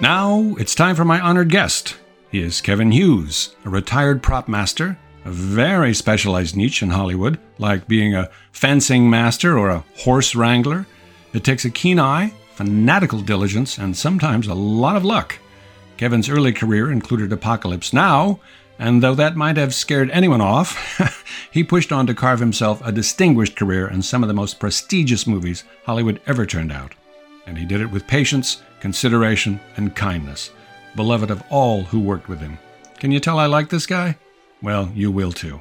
Now 0.00 0.54
it's 0.58 0.74
time 0.74 0.96
for 0.96 1.04
my 1.04 1.20
honored 1.20 1.50
guest. 1.50 1.96
He 2.30 2.40
is 2.40 2.60
Kevin 2.60 2.92
Hughes, 2.92 3.56
a 3.64 3.70
retired 3.70 4.22
prop 4.22 4.48
master, 4.48 4.98
a 5.24 5.30
very 5.30 5.94
specialized 5.94 6.56
niche 6.56 6.82
in 6.82 6.90
Hollywood, 6.90 7.38
like 7.58 7.88
being 7.88 8.14
a 8.14 8.30
fencing 8.52 9.10
master 9.10 9.58
or 9.58 9.70
a 9.70 9.84
horse 9.98 10.34
wrangler. 10.34 10.86
It 11.32 11.44
takes 11.44 11.64
a 11.64 11.70
keen 11.70 11.98
eye 11.98 12.32
fanatical 12.58 13.20
diligence, 13.20 13.78
and 13.78 13.96
sometimes 13.96 14.48
a 14.48 14.54
lot 14.54 14.96
of 14.96 15.04
luck. 15.04 15.38
Kevin's 15.96 16.28
early 16.28 16.52
career 16.52 16.90
included 16.90 17.32
Apocalypse 17.32 17.92
Now, 17.92 18.40
and 18.78 19.02
though 19.02 19.14
that 19.14 19.36
might 19.36 19.56
have 19.56 19.74
scared 19.74 20.10
anyone 20.10 20.40
off, 20.40 21.26
he 21.50 21.64
pushed 21.64 21.92
on 21.92 22.06
to 22.06 22.14
carve 22.14 22.40
himself 22.40 22.80
a 22.84 22.92
distinguished 22.92 23.56
career 23.56 23.88
in 23.88 24.02
some 24.02 24.22
of 24.22 24.28
the 24.28 24.34
most 24.34 24.60
prestigious 24.60 25.26
movies 25.26 25.64
Hollywood 25.84 26.20
ever 26.26 26.46
turned 26.46 26.72
out. 26.72 26.94
And 27.46 27.58
he 27.58 27.64
did 27.64 27.80
it 27.80 27.90
with 27.90 28.06
patience, 28.06 28.62
consideration, 28.80 29.58
and 29.76 29.96
kindness, 29.96 30.50
beloved 30.94 31.30
of 31.30 31.42
all 31.50 31.82
who 31.82 31.98
worked 31.98 32.28
with 32.28 32.40
him. 32.40 32.58
Can 32.98 33.10
you 33.10 33.20
tell 33.20 33.38
I 33.38 33.46
like 33.46 33.68
this 33.68 33.86
guy? 33.86 34.16
Well, 34.62 34.90
you 34.94 35.10
will 35.10 35.32
too. 35.32 35.60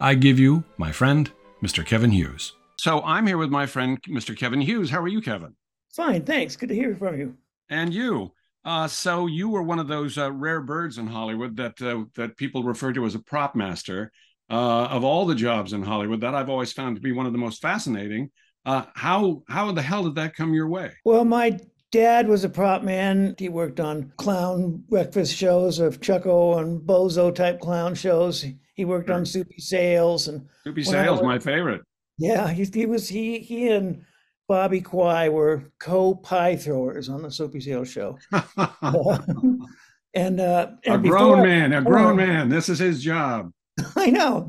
I 0.00 0.14
give 0.14 0.38
you 0.38 0.64
my 0.76 0.92
friend, 0.92 1.30
Mr. 1.62 1.86
Kevin 1.86 2.10
Hughes. 2.10 2.54
So 2.76 3.00
I'm 3.02 3.26
here 3.26 3.38
with 3.38 3.50
my 3.50 3.66
friend, 3.66 4.02
Mr. 4.02 4.36
Kevin 4.36 4.60
Hughes. 4.60 4.90
How 4.90 5.00
are 5.00 5.08
you, 5.08 5.20
Kevin? 5.20 5.54
Fine, 5.94 6.24
thanks. 6.24 6.56
Good 6.56 6.70
to 6.70 6.74
hear 6.74 6.96
from 6.96 7.18
you. 7.18 7.36
And 7.70 7.94
you. 7.94 8.32
Uh, 8.64 8.86
so 8.86 9.26
you 9.26 9.48
were 9.48 9.62
one 9.62 9.78
of 9.78 9.88
those 9.88 10.16
uh, 10.18 10.30
rare 10.32 10.60
birds 10.60 10.98
in 10.98 11.06
Hollywood 11.06 11.56
that 11.56 11.80
uh, 11.82 12.04
that 12.14 12.36
people 12.36 12.62
refer 12.62 12.92
to 12.92 13.04
as 13.04 13.14
a 13.14 13.18
prop 13.18 13.54
master. 13.54 14.12
Uh, 14.50 14.84
of 14.90 15.02
all 15.02 15.24
the 15.24 15.34
jobs 15.34 15.72
in 15.72 15.82
Hollywood, 15.82 16.20
that 16.20 16.34
I've 16.34 16.50
always 16.50 16.74
found 16.74 16.96
to 16.96 17.00
be 17.00 17.12
one 17.12 17.24
of 17.24 17.32
the 17.32 17.38
most 17.38 17.62
fascinating. 17.62 18.30
Uh, 18.66 18.84
how 18.94 19.42
how 19.48 19.72
the 19.72 19.82
hell 19.82 20.04
did 20.04 20.16
that 20.16 20.36
come 20.36 20.52
your 20.52 20.68
way? 20.68 20.92
Well, 21.04 21.24
my 21.24 21.58
dad 21.90 22.28
was 22.28 22.44
a 22.44 22.48
prop 22.48 22.82
man. 22.82 23.34
He 23.38 23.48
worked 23.48 23.80
on 23.80 24.12
clown 24.16 24.84
breakfast 24.88 25.34
shows 25.34 25.78
of 25.78 26.00
Chucko 26.00 26.60
and 26.60 26.80
Bozo 26.80 27.34
type 27.34 27.60
clown 27.60 27.94
shows. 27.94 28.44
He 28.74 28.84
worked 28.84 29.10
on 29.10 29.24
Soupy 29.24 29.58
Sales 29.58 30.28
and 30.28 30.46
Soupy 30.64 30.82
Sales, 30.82 31.22
my 31.22 31.38
favorite. 31.38 31.82
Yeah, 32.18 32.48
he, 32.50 32.64
he 32.64 32.86
was 32.86 33.08
he 33.08 33.38
he 33.38 33.68
and 33.68 34.04
Bobby 34.52 34.82
Quay 34.82 35.30
were 35.30 35.62
co-pie 35.78 36.56
throwers 36.56 37.08
on 37.08 37.22
the 37.22 37.30
Soupy 37.30 37.58
Sales 37.58 37.90
show. 37.90 38.18
and 40.14 40.40
uh, 40.40 40.72
and 40.84 41.06
a 41.06 41.08
grown 41.08 41.42
man, 41.42 41.72
a 41.72 41.80
grown 41.80 42.20
uh, 42.20 42.26
man. 42.26 42.48
This 42.50 42.68
is 42.68 42.78
his 42.78 43.02
job. 43.02 43.50
I 43.96 44.10
know. 44.10 44.46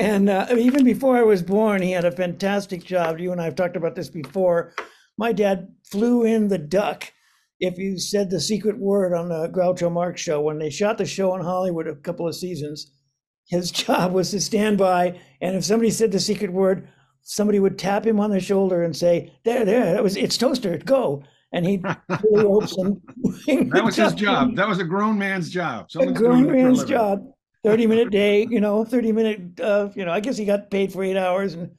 and 0.00 0.30
uh, 0.30 0.46
even 0.56 0.82
before 0.82 1.18
I 1.18 1.24
was 1.24 1.42
born, 1.42 1.82
he 1.82 1.90
had 1.90 2.06
a 2.06 2.10
fantastic 2.10 2.82
job. 2.82 3.20
You 3.20 3.32
and 3.32 3.40
I 3.42 3.44
have 3.44 3.54
talked 3.54 3.76
about 3.76 3.96
this 3.96 4.08
before. 4.08 4.72
My 5.18 5.32
dad 5.32 5.68
flew 5.90 6.24
in 6.24 6.48
the 6.48 6.56
duck. 6.56 7.12
If 7.60 7.76
you 7.76 7.98
said 7.98 8.30
the 8.30 8.40
secret 8.40 8.78
word 8.78 9.12
on 9.12 9.28
the 9.28 9.50
Groucho 9.50 9.92
Marx 9.92 10.22
show, 10.22 10.40
when 10.40 10.58
they 10.58 10.70
shot 10.70 10.96
the 10.96 11.04
show 11.04 11.34
in 11.34 11.42
Hollywood 11.42 11.86
a 11.86 11.96
couple 11.96 12.26
of 12.26 12.34
seasons, 12.34 12.92
his 13.46 13.70
job 13.70 14.14
was 14.14 14.30
to 14.30 14.40
stand 14.40 14.78
by, 14.78 15.20
and 15.42 15.54
if 15.54 15.66
somebody 15.66 15.90
said 15.90 16.12
the 16.12 16.18
secret 16.18 16.50
word, 16.50 16.88
somebody 17.24 17.58
would 17.58 17.78
tap 17.78 18.06
him 18.06 18.20
on 18.20 18.30
the 18.30 18.38
shoulder 18.38 18.84
and 18.84 18.96
say, 18.96 19.32
"There, 19.44 19.64
there, 19.64 19.92
that 19.94 20.02
was 20.02 20.16
it's 20.16 20.38
toaster, 20.38 20.78
go." 20.78 21.24
And 21.52 21.64
he'd 21.66 21.82
pull 21.82 22.42
ropes 22.42 22.76
and 22.76 23.00
that 23.72 23.84
was 23.84 23.96
his 23.96 24.12
job. 24.14 24.56
That 24.56 24.68
was 24.68 24.78
a 24.80 24.84
grown 24.84 25.18
man's 25.18 25.50
job. 25.50 25.90
Someone's 25.90 26.20
a 26.20 26.22
grown 26.22 26.50
man's 26.50 26.84
job. 26.84 27.24
Thirty 27.62 27.86
minute 27.86 28.10
day, 28.10 28.46
you 28.50 28.60
know, 28.60 28.84
thirty 28.84 29.12
minute. 29.12 29.60
Uh, 29.60 29.88
you 29.94 30.04
know, 30.04 30.12
I 30.12 30.20
guess 30.20 30.36
he 30.36 30.44
got 30.44 30.70
paid 30.70 30.92
for 30.92 31.02
eight 31.02 31.16
hours, 31.16 31.54
and 31.54 31.70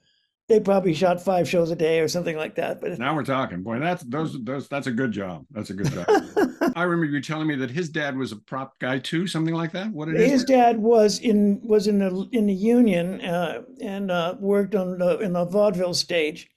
they 0.47 0.59
probably 0.59 0.93
shot 0.93 1.21
five 1.21 1.49
shows 1.49 1.71
a 1.71 1.75
day 1.75 1.99
or 1.99 2.07
something 2.07 2.37
like 2.37 2.55
that. 2.55 2.79
But 2.79 2.99
now 2.99 3.15
we're 3.15 3.23
talking, 3.23 3.63
boy. 3.63 3.79
That's 3.79 4.03
those 4.03 4.37
those 4.43 4.67
that's 4.67 4.87
a 4.87 4.91
good 4.91 5.11
job. 5.11 5.45
That's 5.51 5.71
a 5.71 5.73
good 5.73 5.91
job. 5.91 6.05
I 6.75 6.83
remember 6.83 7.05
you 7.05 7.21
telling 7.21 7.47
me 7.47 7.55
that 7.55 7.71
his 7.71 7.89
dad 7.89 8.15
was 8.15 8.31
a 8.31 8.35
prop 8.35 8.77
guy 8.79 8.99
too, 8.99 9.25
something 9.25 9.55
like 9.55 9.71
that. 9.71 9.91
What 9.91 10.09
it 10.09 10.17
his 10.17 10.41
is? 10.41 10.43
dad 10.43 10.77
was 10.77 11.19
in 11.19 11.59
was 11.63 11.87
in 11.87 11.99
the 11.99 12.29
in 12.31 12.45
the 12.45 12.53
union 12.53 13.21
uh, 13.21 13.63
and 13.81 14.11
uh, 14.11 14.35
worked 14.39 14.75
on 14.75 14.99
the 14.99 15.17
in 15.19 15.33
the 15.33 15.45
vaudeville 15.45 15.95
stage 15.95 16.47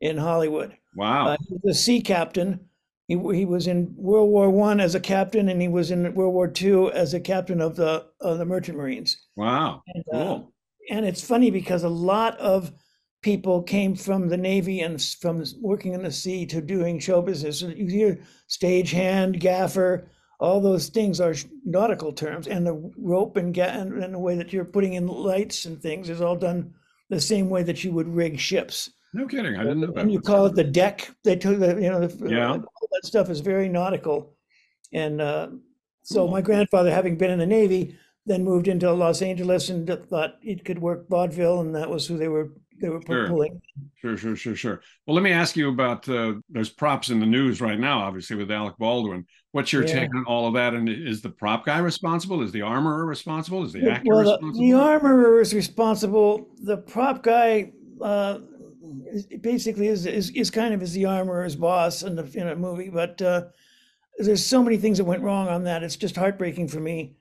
in 0.00 0.18
Hollywood. 0.18 0.76
Wow, 0.94 1.28
uh, 1.28 1.36
he 1.48 1.56
was 1.62 1.76
a 1.76 1.80
sea 1.80 2.02
captain. 2.02 2.60
He, 3.06 3.14
he 3.14 3.46
was 3.46 3.66
in 3.66 3.94
World 3.96 4.28
War 4.28 4.50
One 4.50 4.80
as 4.80 4.94
a 4.94 5.00
captain, 5.00 5.48
and 5.48 5.62
he 5.62 5.68
was 5.68 5.90
in 5.90 6.12
World 6.14 6.34
War 6.34 6.48
Two 6.48 6.90
as 6.92 7.14
a 7.14 7.20
captain 7.20 7.62
of 7.62 7.76
the 7.76 8.04
of 8.20 8.36
the 8.36 8.44
Merchant 8.44 8.76
Marines. 8.76 9.26
Wow, 9.36 9.82
and, 9.86 10.04
uh, 10.12 10.16
cool. 10.18 10.52
and 10.90 11.06
it's 11.06 11.26
funny 11.26 11.50
because 11.50 11.84
a 11.84 11.88
lot 11.88 12.38
of 12.38 12.72
people 13.22 13.62
came 13.62 13.94
from 13.94 14.28
the 14.28 14.36
Navy 14.36 14.80
and 14.80 15.02
from 15.02 15.44
working 15.60 15.92
in 15.92 16.02
the 16.02 16.12
sea 16.12 16.46
to 16.46 16.60
doing 16.60 16.98
show 16.98 17.20
business. 17.20 17.62
You 17.62 17.86
hear 17.86 18.20
stagehand, 18.48 19.40
gaffer, 19.40 20.10
all 20.40 20.60
those 20.60 20.88
things 20.88 21.20
are 21.20 21.34
nautical 21.64 22.12
terms. 22.12 22.46
And 22.46 22.66
the 22.66 22.92
rope 22.96 23.36
and, 23.36 23.52
ga- 23.52 23.62
and, 23.62 24.02
and 24.02 24.14
the 24.14 24.18
way 24.18 24.36
that 24.36 24.52
you're 24.52 24.64
putting 24.64 24.94
in 24.94 25.06
lights 25.06 25.64
and 25.64 25.80
things 25.80 26.08
is 26.08 26.20
all 26.20 26.36
done 26.36 26.72
the 27.10 27.20
same 27.20 27.48
way 27.48 27.62
that 27.64 27.82
you 27.82 27.92
would 27.92 28.08
rig 28.08 28.38
ships. 28.38 28.90
No 29.14 29.26
kidding, 29.26 29.56
I 29.56 29.62
didn't 29.62 29.80
know 29.80 29.86
that. 29.88 29.98
And 29.98 30.12
you 30.12 30.20
call 30.20 30.46
it 30.46 30.54
the 30.54 30.64
deck. 30.64 31.10
They 31.24 31.36
took 31.36 31.58
the 31.58 31.80
you 31.80 31.88
know 31.88 32.06
the, 32.06 32.30
yeah. 32.30 32.50
all 32.50 32.88
that 32.92 33.06
stuff 33.06 33.30
is 33.30 33.40
very 33.40 33.66
nautical, 33.66 34.36
and 34.92 35.22
uh, 35.22 35.48
so 36.02 36.24
cool. 36.24 36.28
my 36.28 36.42
grandfather, 36.42 36.90
having 36.90 37.16
been 37.16 37.30
in 37.30 37.38
the 37.38 37.46
Navy, 37.46 37.96
then 38.26 38.44
moved 38.44 38.68
into 38.68 38.92
Los 38.92 39.22
Angeles 39.22 39.70
and 39.70 39.88
thought 40.10 40.34
it 40.42 40.62
could 40.66 40.78
work 40.78 41.08
vaudeville, 41.08 41.60
and 41.60 41.74
that 41.74 41.88
was 41.88 42.06
who 42.06 42.18
they 42.18 42.28
were 42.28 42.52
they 42.80 42.88
were 42.88 43.00
sure. 43.06 43.28
pulling. 43.28 43.60
Sure, 44.00 44.16
sure, 44.16 44.36
sure, 44.36 44.56
sure. 44.56 44.80
Well, 45.06 45.14
let 45.14 45.22
me 45.22 45.32
ask 45.32 45.56
you 45.56 45.68
about 45.68 46.08
uh, 46.08 46.34
there's 46.48 46.70
props 46.70 47.10
in 47.10 47.20
the 47.20 47.26
news 47.26 47.60
right 47.60 47.78
now, 47.78 48.00
obviously 48.00 48.36
with 48.36 48.50
Alec 48.50 48.76
Baldwin. 48.78 49.26
What's 49.52 49.72
your 49.72 49.84
yeah. 49.86 50.00
take 50.00 50.14
on 50.14 50.24
all 50.26 50.46
of 50.46 50.54
that? 50.54 50.74
And 50.74 50.88
is 50.88 51.22
the 51.22 51.30
prop 51.30 51.64
guy 51.64 51.78
responsible? 51.78 52.42
Is 52.42 52.52
the 52.52 52.62
armorer 52.62 53.06
responsible? 53.06 53.64
Is 53.64 53.72
the 53.72 53.90
actor 53.90 54.04
well, 54.06 54.20
responsible? 54.20 54.52
The, 54.52 54.70
the 54.70 54.78
armorer 54.78 55.40
is 55.40 55.54
responsible. 55.54 56.48
The 56.62 56.78
prop 56.78 57.22
guy 57.22 57.72
uh, 58.02 58.38
basically 59.40 59.88
is, 59.88 60.06
is 60.06 60.30
is 60.30 60.50
kind 60.50 60.74
of 60.74 60.82
is 60.82 60.92
the 60.92 61.06
armorer's 61.06 61.56
boss 61.56 62.02
in 62.02 62.16
the 62.16 62.30
in 62.34 62.48
a 62.48 62.56
movie, 62.56 62.90
but 62.90 63.20
uh, 63.22 63.44
there's 64.18 64.44
so 64.44 64.62
many 64.62 64.76
things 64.76 64.98
that 64.98 65.04
went 65.04 65.22
wrong 65.22 65.48
on 65.48 65.64
that. 65.64 65.82
It's 65.82 65.96
just 65.96 66.16
heartbreaking 66.16 66.68
for 66.68 66.80
me. 66.80 67.14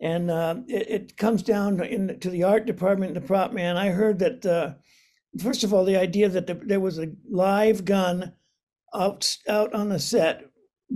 And 0.00 0.30
uh, 0.30 0.56
it, 0.68 0.90
it, 0.90 1.16
comes 1.16 1.42
down 1.42 1.78
to, 1.78 1.86
in, 1.86 2.18
to 2.20 2.28
the 2.28 2.42
art 2.42 2.66
department, 2.66 3.14
and 3.14 3.22
the 3.22 3.26
prop 3.26 3.52
man. 3.52 3.76
I 3.76 3.90
heard 3.90 4.18
that 4.18 4.44
uh, 4.44 4.74
first 5.38 5.64
of 5.64 5.72
all, 5.72 5.84
the 5.84 5.96
idea 5.96 6.28
that 6.28 6.46
the, 6.46 6.54
there 6.54 6.80
was 6.80 6.98
a 6.98 7.12
live 7.28 7.84
gun 7.84 8.32
out 8.94 9.36
out 9.48 9.72
on 9.74 9.88
the 9.88 9.98
set 9.98 10.44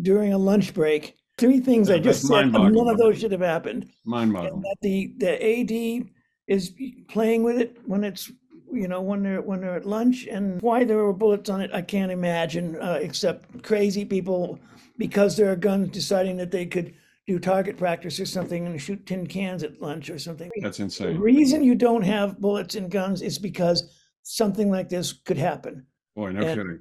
during 0.00 0.32
a 0.32 0.38
lunch 0.38 0.74
break. 0.74 1.14
Three 1.36 1.60
things 1.60 1.88
yeah, 1.88 1.96
I 1.96 1.98
just 2.00 2.26
said. 2.26 2.52
None 2.52 2.88
of 2.88 2.98
those 2.98 3.20
should 3.20 3.32
have 3.32 3.40
happened. 3.40 3.90
Mind 4.04 4.32
boggling. 4.32 4.62
That 4.62 4.76
the 4.82 5.14
the 5.18 6.02
AD 6.02 6.10
is 6.46 6.72
playing 7.08 7.42
with 7.42 7.58
it 7.58 7.78
when 7.86 8.04
it's 8.04 8.30
you 8.72 8.88
know 8.88 9.00
when 9.00 9.22
they're 9.22 9.42
when 9.42 9.60
they're 9.60 9.76
at 9.76 9.86
lunch 9.86 10.26
and 10.26 10.60
why 10.60 10.84
there 10.84 10.98
were 10.98 11.12
bullets 11.12 11.48
on 11.48 11.60
it 11.60 11.70
I 11.72 11.82
can't 11.82 12.12
imagine 12.12 12.76
uh, 12.76 12.98
except 13.00 13.62
crazy 13.62 14.04
people 14.04 14.58
because 14.96 15.36
there 15.36 15.50
are 15.50 15.56
guns 15.56 15.90
deciding 15.90 16.36
that 16.38 16.50
they 16.50 16.66
could 16.66 16.94
do 17.26 17.38
target 17.38 17.76
practice 17.76 18.18
or 18.18 18.26
something 18.26 18.66
and 18.66 18.80
shoot 18.80 19.04
tin 19.06 19.26
cans 19.26 19.62
at 19.62 19.80
lunch 19.80 20.08
or 20.10 20.18
something. 20.18 20.50
That's 20.62 20.80
insane. 20.80 21.14
The 21.14 21.20
reason 21.20 21.62
you 21.62 21.74
don't 21.74 22.02
have 22.02 22.40
bullets 22.40 22.74
in 22.74 22.88
guns 22.88 23.20
is 23.20 23.38
because 23.38 23.97
something 24.28 24.70
like 24.70 24.88
this 24.88 25.12
could 25.12 25.38
happen. 25.38 25.86
Boy, 26.14 26.32
no 26.32 26.46
and, 26.46 26.58
kidding. 26.58 26.80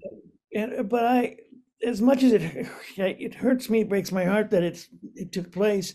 And 0.53 0.89
but 0.89 1.05
I, 1.05 1.37
as 1.83 2.01
much 2.01 2.23
as 2.23 2.33
it 2.33 2.67
it 2.97 3.35
hurts 3.35 3.69
me, 3.69 3.81
it 3.81 3.89
breaks 3.89 4.11
my 4.11 4.25
heart 4.25 4.51
that 4.51 4.63
it's 4.63 4.87
it 5.15 5.31
took 5.31 5.51
place. 5.51 5.93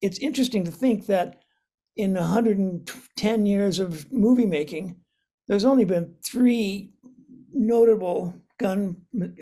It's 0.00 0.18
interesting 0.18 0.64
to 0.64 0.70
think 0.70 1.06
that 1.06 1.42
in 1.96 2.14
110 2.14 3.46
years 3.46 3.80
of 3.80 4.10
movie 4.12 4.46
making, 4.46 4.96
there's 5.48 5.64
only 5.64 5.84
been 5.84 6.14
three 6.24 6.92
notable 7.52 8.32
gun 8.58 8.96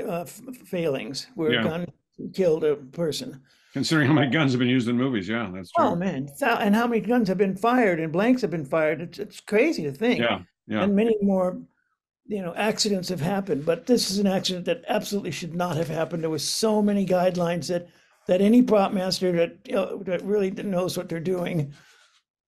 uh, 0.09 0.25
failings 0.25 1.27
where 1.35 1.53
yeah. 1.53 1.61
a 1.61 1.65
gun 1.65 1.87
killed 2.33 2.65
a 2.65 2.77
person. 2.77 3.43
Considering 3.75 4.09
how 4.09 4.15
many 4.15 4.31
guns 4.31 4.53
have 4.53 4.59
been 4.59 4.69
used 4.69 4.89
in 4.89 4.97
movies, 4.97 5.29
yeah, 5.29 5.51
that's 5.53 5.71
true. 5.73 5.85
Oh 5.85 5.95
man, 5.95 6.29
and 6.41 6.75
how 6.75 6.87
many 6.87 7.03
guns 7.03 7.29
have 7.29 7.37
been 7.37 7.57
fired 7.57 8.01
and 8.01 8.11
blanks 8.11 8.41
have 8.41 8.51
been 8.51 8.65
fired? 8.65 9.03
It's 9.03 9.19
it's 9.19 9.41
crazy 9.41 9.83
to 9.83 9.93
think. 9.93 10.21
Yeah, 10.21 10.41
yeah. 10.67 10.83
and 10.83 10.95
many 10.95 11.17
more 11.23 11.61
you 12.27 12.43
know 12.43 12.55
accidents 12.55 13.09
have 13.09 13.21
happened 13.21 13.65
but 13.65 13.87
this 13.87 14.11
is 14.11 14.19
an 14.19 14.27
accident 14.27 14.65
that 14.65 14.85
absolutely 14.89 15.31
should 15.31 15.55
not 15.55 15.77
have 15.77 15.89
happened 15.89 16.23
there 16.23 16.31
was 16.31 16.47
so 16.47 16.83
many 16.83 17.07
guidelines 17.07 17.69
that 17.69 17.89
that 18.27 18.41
any 18.41 18.61
prop 18.61 18.93
master 18.93 19.31
that 19.33 19.57
you 19.65 19.75
know, 19.75 20.03
that 20.05 20.23
really 20.23 20.51
knows 20.51 20.97
what 20.97 21.09
they're 21.09 21.21
doing 21.21 21.73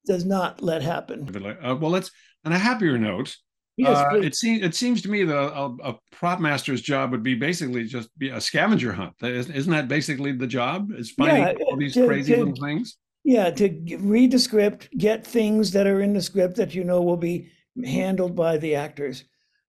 does 0.06 0.24
not 0.24 0.62
let 0.62 0.82
happen 0.82 1.28
uh, 1.62 1.74
well 1.76 1.90
let's 1.90 2.10
on 2.44 2.52
a 2.52 2.58
happier 2.58 2.98
note 2.98 3.36
yes, 3.78 3.96
uh, 3.96 4.16
it 4.16 4.34
seems 4.34 4.62
it 4.62 4.74
seems 4.74 5.00
to 5.02 5.10
me 5.10 5.24
that 5.24 5.36
a, 5.36 5.74
a, 5.84 5.98
prop 6.12 6.40
master's 6.40 6.82
job 6.82 7.12
would 7.12 7.22
be 7.22 7.34
basically 7.34 7.84
just 7.84 8.16
be 8.18 8.28
a 8.30 8.40
scavenger 8.40 8.92
hunt. 8.92 9.14
Isn't 9.22 9.70
that 9.70 9.86
basically 9.88 10.32
the 10.32 10.46
job? 10.46 10.90
Is 10.92 11.12
finding 11.12 11.44
yeah, 11.44 11.64
all 11.64 11.76
these 11.76 11.94
to, 11.94 12.06
crazy 12.06 12.34
to, 12.34 12.44
little 12.44 12.66
things? 12.66 12.96
Yeah, 13.24 13.50
to 13.50 13.98
read 14.00 14.32
the 14.32 14.38
script, 14.38 14.88
get 14.98 15.26
things 15.26 15.70
that 15.72 15.86
are 15.86 16.00
in 16.00 16.12
the 16.12 16.22
script 16.22 16.56
that 16.56 16.74
you 16.74 16.82
know 16.82 17.02
will 17.02 17.16
be 17.16 17.50
handled 17.84 18.36
by 18.36 18.56
the 18.56 18.74
actors. 18.74 19.24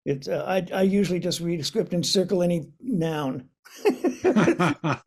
It's 0.06 0.28
uh, 0.28 0.46
I, 0.48 0.66
I 0.74 0.82
usually 0.84 1.20
just 1.20 1.40
read 1.40 1.60
a 1.60 1.64
script 1.64 1.94
and 1.94 2.06
circle 2.06 2.42
any 2.42 2.68
noun. 2.82 3.50
you 3.86 4.34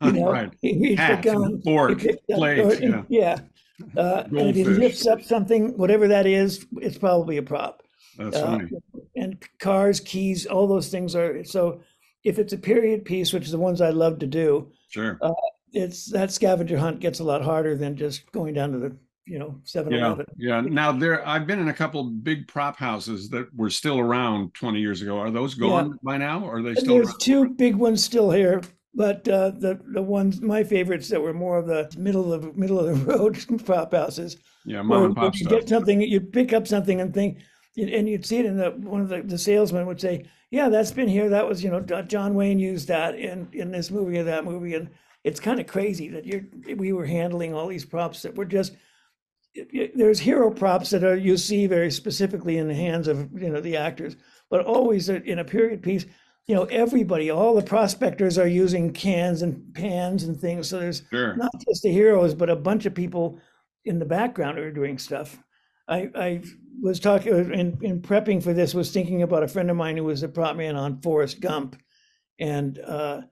know, 0.01 0.31
right. 0.31 0.51
Hat, 0.97 1.23
gun, 1.23 1.61
fork, 1.63 2.05
plate, 2.31 2.81
yeah. 2.81 3.03
yeah. 3.09 3.39
Uh, 3.97 4.25
and 4.27 4.49
if 4.49 4.57
he 4.57 4.65
lifts 4.65 5.07
up 5.07 5.23
something, 5.23 5.77
whatever 5.77 6.07
that 6.09 6.27
is, 6.27 6.67
it's 6.77 6.99
probably 6.99 7.37
a 7.37 7.43
prop. 7.43 7.83
That's 8.17 8.37
uh, 8.37 8.47
funny. 8.47 8.71
And 9.17 9.43
cars, 9.59 10.01
keys, 10.01 10.47
all 10.47 10.67
those 10.67 10.89
things 10.89 11.17
are 11.17 11.45
so. 11.45 11.81
If 12.25 12.39
it's 12.39 12.53
a 12.53 12.59
period 12.59 13.05
piece, 13.05 13.33
which 13.33 13.47
is 13.47 13.51
the 13.51 13.59
ones 13.59 13.81
I 13.81 13.91
love 13.91 14.21
to 14.21 14.27
do, 14.29 14.71
sure. 14.91 15.19
Uh, 15.21 15.33
it's 15.73 16.07
that 16.13 16.31
scavenger 16.31 16.79
hunt 16.79 17.01
gets 17.01 17.19
a 17.19 17.25
lot 17.25 17.43
harder 17.43 17.75
than 17.75 17.97
just 17.97 18.31
going 18.31 18.55
down 18.55 18.73
to 18.73 18.79
the 18.79 18.97
you 19.27 19.39
know 19.39 19.61
7-Eleven. 19.65 20.27
Yeah, 20.37 20.61
yeah. 20.63 20.69
Now 20.69 20.93
there, 20.93 21.27
I've 21.27 21.47
been 21.47 21.61
in 21.61 21.69
a 21.69 21.75
couple 21.75 22.05
big 22.05 22.49
prop 22.49 22.77
houses 22.77 23.29
that 23.31 23.55
were 23.55 23.71
still 23.71 23.99
around 23.99 24.55
20 24.55 24.81
years 24.81 25.03
ago. 25.03 25.19
Are 25.19 25.31
those 25.31 25.55
gone 25.55 25.91
yeah. 25.91 25.95
by 26.03 26.17
now, 26.19 26.45
or 26.45 26.59
are 26.59 26.63
they 26.63 26.75
still? 26.75 26.95
There's 26.95 27.09
around? 27.09 27.21
two 27.21 27.49
big 27.51 27.77
ones 27.77 28.03
still 28.03 28.31
here, 28.31 28.63
but 28.95 29.27
uh, 29.29 29.51
the 29.51 29.81
the 29.93 30.03
ones 30.03 30.41
my 30.41 30.65
favorites 30.65 31.09
that 31.09 31.21
were 31.21 31.33
more 31.33 31.59
of 31.59 31.67
the 31.67 31.93
middle 31.97 32.33
of 32.33 32.57
middle 32.57 32.79
of 32.81 32.87
the 32.87 33.13
road 33.17 33.39
prop 33.65 33.93
houses. 33.93 34.37
Yeah, 34.65 34.83
mom 34.83 35.05
and 35.05 35.17
pop 35.17 35.35
you 35.35 35.47
stuff. 35.47 35.61
get 35.61 35.69
something, 35.69 36.01
you 36.01 36.21
pick 36.21 36.53
up 36.53 36.67
something 36.67 37.01
and 37.01 37.13
think, 37.13 37.39
and 37.77 38.09
you'd 38.09 38.27
see 38.27 38.39
it 38.39 38.47
in 38.47 38.57
the 38.57 38.71
one 38.71 39.01
of 39.01 39.09
the, 39.09 39.23
the 39.23 39.39
salesmen 39.39 39.87
would 39.87 40.01
say, 40.01 40.25
"Yeah, 40.51 40.69
that's 40.69 40.93
been 40.93 41.09
here. 41.09 41.29
That 41.29 41.49
was 41.49 41.63
you 41.63 41.71
know 41.71 41.81
John 41.81 42.35
Wayne 42.35 42.59
used 42.59 42.89
that 42.89 43.15
in 43.15 43.49
in 43.53 43.71
this 43.71 43.91
movie 43.91 44.19
or 44.19 44.25
that 44.25 44.45
movie," 44.45 44.75
and 44.75 44.89
it's 45.25 45.41
kind 45.41 45.61
of 45.61 45.67
crazy 45.67 46.09
that 46.09 46.27
you're 46.27 46.43
we 46.77 46.93
were 46.93 47.07
handling 47.07 47.55
all 47.55 47.69
these 47.69 47.85
props 47.85 48.23
that 48.23 48.35
were 48.35 48.45
just 48.45 48.77
there's 49.95 50.21
hero 50.21 50.51
props 50.51 50.91
that 50.91 51.05
are 51.05 51.17
you 51.17 51.37
see 51.37 51.67
very 51.67 51.91
specifically 51.91 52.59
in 52.59 52.69
the 52.69 52.75
hands 52.75 53.09
of 53.09 53.31
you 53.41 53.51
know 53.51 53.61
the 53.61 53.77
actors, 53.77 54.17
but 54.51 54.65
always 54.65 55.09
in 55.09 55.39
a 55.39 55.45
period 55.45 55.83
piece, 55.83 56.07
you 56.47 56.55
know 56.55 56.65
everybody, 56.65 57.31
all 57.31 57.55
the 57.55 57.63
prospectors 57.63 58.39
are 58.39 58.47
using 58.47 58.93
cans 58.93 59.43
and 59.43 59.75
pans 59.75 60.25
and 60.25 60.41
things. 60.41 60.69
So 60.69 60.81
there's 60.81 61.03
sure. 61.11 61.37
not 61.37 61.53
just 61.67 61.83
the 61.83 61.93
heroes, 61.93 62.35
but 62.35 62.51
a 62.51 62.57
bunch 62.57 62.87
of 62.87 62.95
people 62.95 63.39
in 63.85 63.99
the 63.99 64.07
background 64.07 64.59
who 64.59 64.65
are 64.65 64.71
doing 64.71 64.99
stuff. 64.99 65.39
I, 65.89 66.11
I 66.15 66.43
was 66.81 67.01
talking 67.01 67.33
in, 67.53 67.79
in 67.83 68.01
prepping 68.01 68.43
for 68.43 68.53
this 68.53 68.73
was 68.73 68.91
thinking 68.91 69.23
about 69.23 69.43
a 69.43 69.49
friend 69.49 69.71
of 69.71 69.77
mine 69.77 69.97
who 69.97 70.05
was 70.05 70.23
a 70.23 70.29
prop 70.29 70.57
man 70.57 70.77
on 70.77 71.01
Forrest 71.03 71.41
Gump, 71.41 71.77
and 72.39 72.79
uh, 72.79 73.23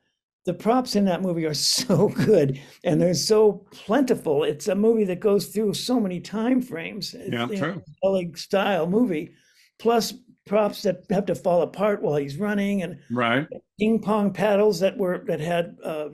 the 0.46 0.54
props 0.54 0.96
in 0.96 1.04
that 1.04 1.22
movie 1.22 1.44
are 1.44 1.54
so 1.54 2.08
good 2.08 2.60
and 2.84 3.00
they're 3.00 3.14
so 3.14 3.66
plentiful. 3.72 4.44
It's 4.44 4.68
a 4.68 4.74
movie 4.74 5.04
that 5.04 5.20
goes 5.20 5.46
through 5.46 5.74
so 5.74 6.00
many 6.00 6.20
time 6.20 6.62
frames. 6.62 7.14
Yeah, 7.14 7.46
it's, 7.50 7.60
true. 7.60 7.82
Know, 8.02 8.22
style 8.34 8.86
movie, 8.86 9.34
plus 9.78 10.14
props 10.46 10.82
that 10.82 11.04
have 11.10 11.26
to 11.26 11.34
fall 11.34 11.62
apart 11.62 12.02
while 12.02 12.16
he's 12.16 12.38
running, 12.38 12.82
and 12.82 12.98
right 13.10 13.46
ping 13.78 14.00
pong 14.00 14.32
paddles 14.32 14.80
that 14.80 14.96
were 14.96 15.24
that 15.26 15.40
had 15.40 15.76
uh, 15.84 16.08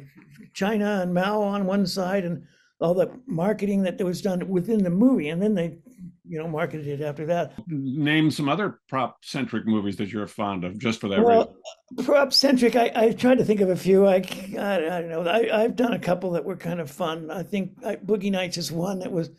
China 0.52 1.00
and 1.02 1.14
Mao 1.14 1.40
on 1.40 1.66
one 1.66 1.86
side, 1.86 2.24
and 2.24 2.44
all 2.80 2.94
the 2.94 3.10
marketing 3.26 3.82
that 3.82 4.02
was 4.02 4.20
done 4.20 4.46
within 4.48 4.82
the 4.82 4.90
movie, 4.90 5.30
and 5.30 5.40
then 5.40 5.54
they 5.54 5.78
you 6.28 6.38
know, 6.38 6.48
marketed 6.48 6.86
it 6.86 7.04
after 7.04 7.26
that. 7.26 7.52
Name 7.68 8.30
some 8.30 8.48
other 8.48 8.80
prop 8.88 9.24
centric 9.24 9.66
movies 9.66 9.96
that 9.96 10.12
you're 10.12 10.26
fond 10.26 10.64
of, 10.64 10.78
just 10.78 11.00
for 11.00 11.08
that 11.08 11.22
well, 11.22 11.54
reason. 11.92 12.06
Prop 12.06 12.32
centric, 12.32 12.76
I, 12.76 12.90
I 12.94 13.12
tried 13.12 13.38
to 13.38 13.44
think 13.44 13.60
of 13.60 13.70
a 13.70 13.76
few. 13.76 14.06
I, 14.06 14.16
I, 14.58 14.74
I 14.74 15.00
don't 15.00 15.08
know. 15.08 15.22
I, 15.22 15.62
I've 15.62 15.76
done 15.76 15.92
a 15.92 15.98
couple 15.98 16.30
that 16.32 16.44
were 16.44 16.56
kind 16.56 16.80
of 16.80 16.90
fun. 16.90 17.30
I 17.30 17.42
think 17.42 17.72
I, 17.84 17.96
Boogie 17.96 18.30
Nights 18.30 18.56
is 18.56 18.72
one 18.72 18.98
that 19.00 19.12
was 19.12 19.30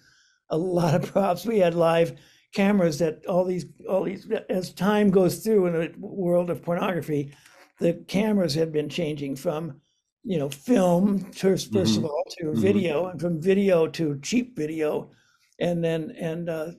a 0.50 0.58
lot 0.58 0.96
of 0.96 1.12
props. 1.12 1.46
We 1.46 1.60
had 1.60 1.76
live 1.76 2.18
cameras 2.54 3.00
that 3.00 3.26
all 3.26 3.44
these, 3.44 3.66
all 3.90 4.04
these, 4.04 4.28
as 4.50 4.74
time 4.74 5.10
goes 5.10 5.40
through 5.40 5.68
in 5.68 5.74
the 5.74 5.94
world 6.00 6.50
of 6.50 6.64
pornography, 6.64 7.34
the 7.80 7.94
cameras 8.08 8.56
have 8.56 8.72
been 8.72 8.90
changing 8.90 9.36
from, 9.36 9.82
you 10.24 10.40
know, 10.40 10.50
film 10.50 11.20
first, 11.32 11.72
1st 11.72 11.84
mm-hmm. 11.84 12.06
of 12.06 12.06
all 12.06 12.24
to 12.38 12.46
mm-hmm. 12.46 12.60
video, 12.60 13.08
and 13.08 13.20
from 13.20 13.42
video 13.42 13.88
to 13.88 14.20
cheap 14.22 14.56
video 14.56 15.12
and 15.60 15.84
then 15.84 16.12
and 16.20 16.50
uh, 16.50 16.72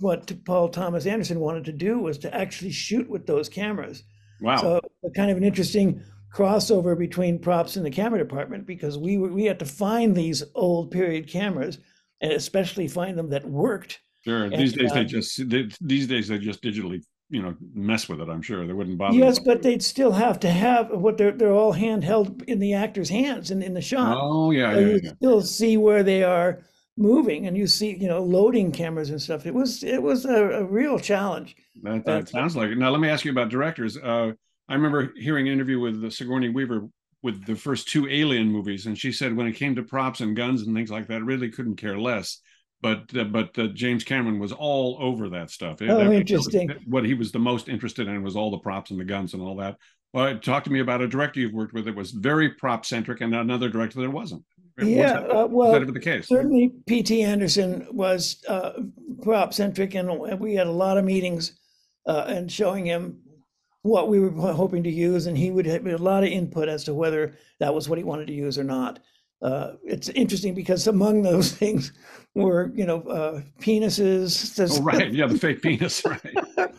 what 0.00 0.32
Paul 0.44 0.68
Thomas 0.68 1.06
Anderson 1.06 1.40
wanted 1.40 1.64
to 1.66 1.72
do 1.72 1.98
was 1.98 2.18
to 2.18 2.34
actually 2.34 2.72
shoot 2.72 3.08
with 3.08 3.26
those 3.26 3.48
cameras. 3.48 4.02
Wow! 4.40 4.60
So 4.60 4.80
kind 5.14 5.30
of 5.30 5.36
an 5.36 5.44
interesting 5.44 6.02
crossover 6.32 6.96
between 6.98 7.38
props 7.38 7.76
and 7.76 7.84
the 7.84 7.90
camera 7.90 8.18
department 8.18 8.66
because 8.66 8.96
we 8.96 9.18
were, 9.18 9.32
we 9.32 9.44
had 9.44 9.58
to 9.58 9.64
find 9.64 10.14
these 10.14 10.44
old 10.54 10.90
period 10.90 11.28
cameras 11.28 11.78
and 12.20 12.32
especially 12.32 12.86
find 12.86 13.18
them 13.18 13.30
that 13.30 13.44
worked. 13.44 14.00
Sure. 14.22 14.44
And, 14.44 14.54
these 14.54 14.74
days 14.74 14.92
uh, 14.92 14.94
they 14.94 15.04
just 15.04 15.48
they, 15.48 15.68
these 15.80 16.06
days 16.06 16.28
they 16.28 16.38
just 16.38 16.62
digitally 16.62 17.02
you 17.30 17.42
know 17.42 17.54
mess 17.74 18.08
with 18.08 18.20
it. 18.20 18.28
I'm 18.28 18.42
sure 18.42 18.66
they 18.66 18.72
wouldn't 18.72 18.98
bother. 18.98 19.16
Yes, 19.16 19.38
but 19.38 19.62
they'd 19.62 19.82
still 19.82 20.12
have 20.12 20.38
to 20.40 20.50
have 20.50 20.90
what 20.90 21.16
they're 21.16 21.32
they're 21.32 21.52
all 21.52 21.74
handheld 21.74 22.42
in 22.44 22.58
the 22.58 22.74
actor's 22.74 23.08
hands 23.08 23.50
and 23.50 23.62
in 23.62 23.74
the 23.74 23.80
shot. 23.80 24.16
Oh 24.20 24.50
yeah, 24.50 24.74
so 24.74 24.80
yeah, 24.80 24.86
you 24.86 25.00
yeah. 25.02 25.12
still 25.14 25.40
see 25.42 25.76
where 25.76 26.02
they 26.02 26.22
are 26.22 26.62
moving 27.00 27.46
and 27.46 27.56
you 27.56 27.66
see 27.66 27.96
you 27.96 28.06
know 28.06 28.22
loading 28.22 28.70
cameras 28.70 29.10
and 29.10 29.20
stuff 29.20 29.46
it 29.46 29.54
was 29.54 29.82
it 29.82 30.02
was 30.02 30.26
a, 30.26 30.50
a 30.50 30.64
real 30.64 30.98
challenge 30.98 31.56
that, 31.82 32.04
that 32.04 32.28
sounds 32.28 32.54
like 32.54 32.70
it 32.70 32.76
now 32.78 32.90
let 32.90 33.00
me 33.00 33.08
ask 33.08 33.24
you 33.24 33.30
about 33.30 33.48
directors 33.48 33.96
uh, 33.96 34.30
i 34.68 34.74
remember 34.74 35.12
hearing 35.16 35.48
an 35.48 35.54
interview 35.54 35.80
with 35.80 36.12
sigourney 36.12 36.50
weaver 36.50 36.86
with 37.22 37.44
the 37.46 37.56
first 37.56 37.88
two 37.88 38.06
alien 38.08 38.48
movies 38.48 38.84
and 38.84 38.98
she 38.98 39.10
said 39.10 39.34
when 39.34 39.46
it 39.46 39.52
came 39.52 39.74
to 39.74 39.82
props 39.82 40.20
and 40.20 40.36
guns 40.36 40.62
and 40.62 40.76
things 40.76 40.90
like 40.90 41.08
that 41.08 41.24
really 41.24 41.48
couldn't 41.48 41.76
care 41.76 41.98
less 41.98 42.40
but 42.82 43.14
uh, 43.16 43.24
but 43.24 43.58
uh, 43.58 43.66
James 43.68 44.04
Cameron 44.04 44.38
was 44.38 44.52
all 44.52 44.96
over 45.00 45.28
that 45.28 45.50
stuff. 45.50 45.82
Oh, 45.82 45.98
that, 45.98 46.12
interesting. 46.12 46.70
what 46.86 47.04
he 47.04 47.12
was 47.12 47.30
the 47.30 47.38
most 47.38 47.68
interested 47.68 48.08
in 48.08 48.22
was 48.22 48.36
all 48.36 48.50
the 48.50 48.56
props 48.56 48.90
and 48.90 48.98
the 48.98 49.04
guns 49.04 49.34
and 49.34 49.42
all 49.42 49.56
that. 49.56 49.76
Well, 50.14 50.38
talk 50.38 50.64
to 50.64 50.72
me 50.72 50.80
about 50.80 51.02
a 51.02 51.08
director 51.08 51.40
you've 51.40 51.52
worked 51.52 51.74
with 51.74 51.84
that 51.84 51.94
was 51.94 52.10
very 52.10 52.50
prop 52.54 52.86
centric, 52.86 53.20
and 53.20 53.34
another 53.34 53.68
director 53.68 54.00
that 54.00 54.10
wasn't 54.10 54.44
yeah, 54.82 55.20
that, 55.20 55.30
uh, 55.30 55.46
well, 55.46 55.72
that 55.72 55.92
the 55.92 56.00
case? 56.00 56.28
Certainly, 56.28 56.74
P.T. 56.86 57.22
Anderson 57.22 57.86
was 57.90 58.42
uh, 58.48 58.72
prop 59.22 59.54
centric, 59.54 59.94
and 59.94 60.18
we 60.40 60.54
had 60.54 60.66
a 60.66 60.72
lot 60.72 60.98
of 60.98 61.04
meetings 61.04 61.58
uh, 62.06 62.24
and 62.28 62.50
showing 62.50 62.84
him 62.86 63.20
what 63.82 64.08
we 64.08 64.20
were 64.20 64.52
hoping 64.52 64.82
to 64.82 64.90
use, 64.90 65.26
and 65.26 65.36
he 65.36 65.50
would 65.50 65.66
have 65.66 65.86
a 65.86 65.96
lot 65.96 66.22
of 66.22 66.28
input 66.28 66.68
as 66.68 66.84
to 66.84 66.94
whether 66.94 67.36
that 67.58 67.74
was 67.74 67.88
what 67.88 67.98
he 67.98 68.04
wanted 68.04 68.26
to 68.26 68.34
use 68.34 68.58
or 68.58 68.64
not. 68.64 68.98
Uh, 69.42 69.72
it's 69.84 70.10
interesting 70.10 70.54
because 70.54 70.86
among 70.86 71.22
those 71.22 71.52
things 71.56 71.92
were, 72.34 72.70
you 72.74 72.84
know, 72.84 73.02
uh, 73.02 73.40
penises. 73.60 74.78
Oh, 74.78 74.82
right. 74.82 75.12
Yeah, 75.12 75.26
the 75.26 75.38
fake 75.38 75.62
penis, 75.62 76.04
right. 76.04 76.34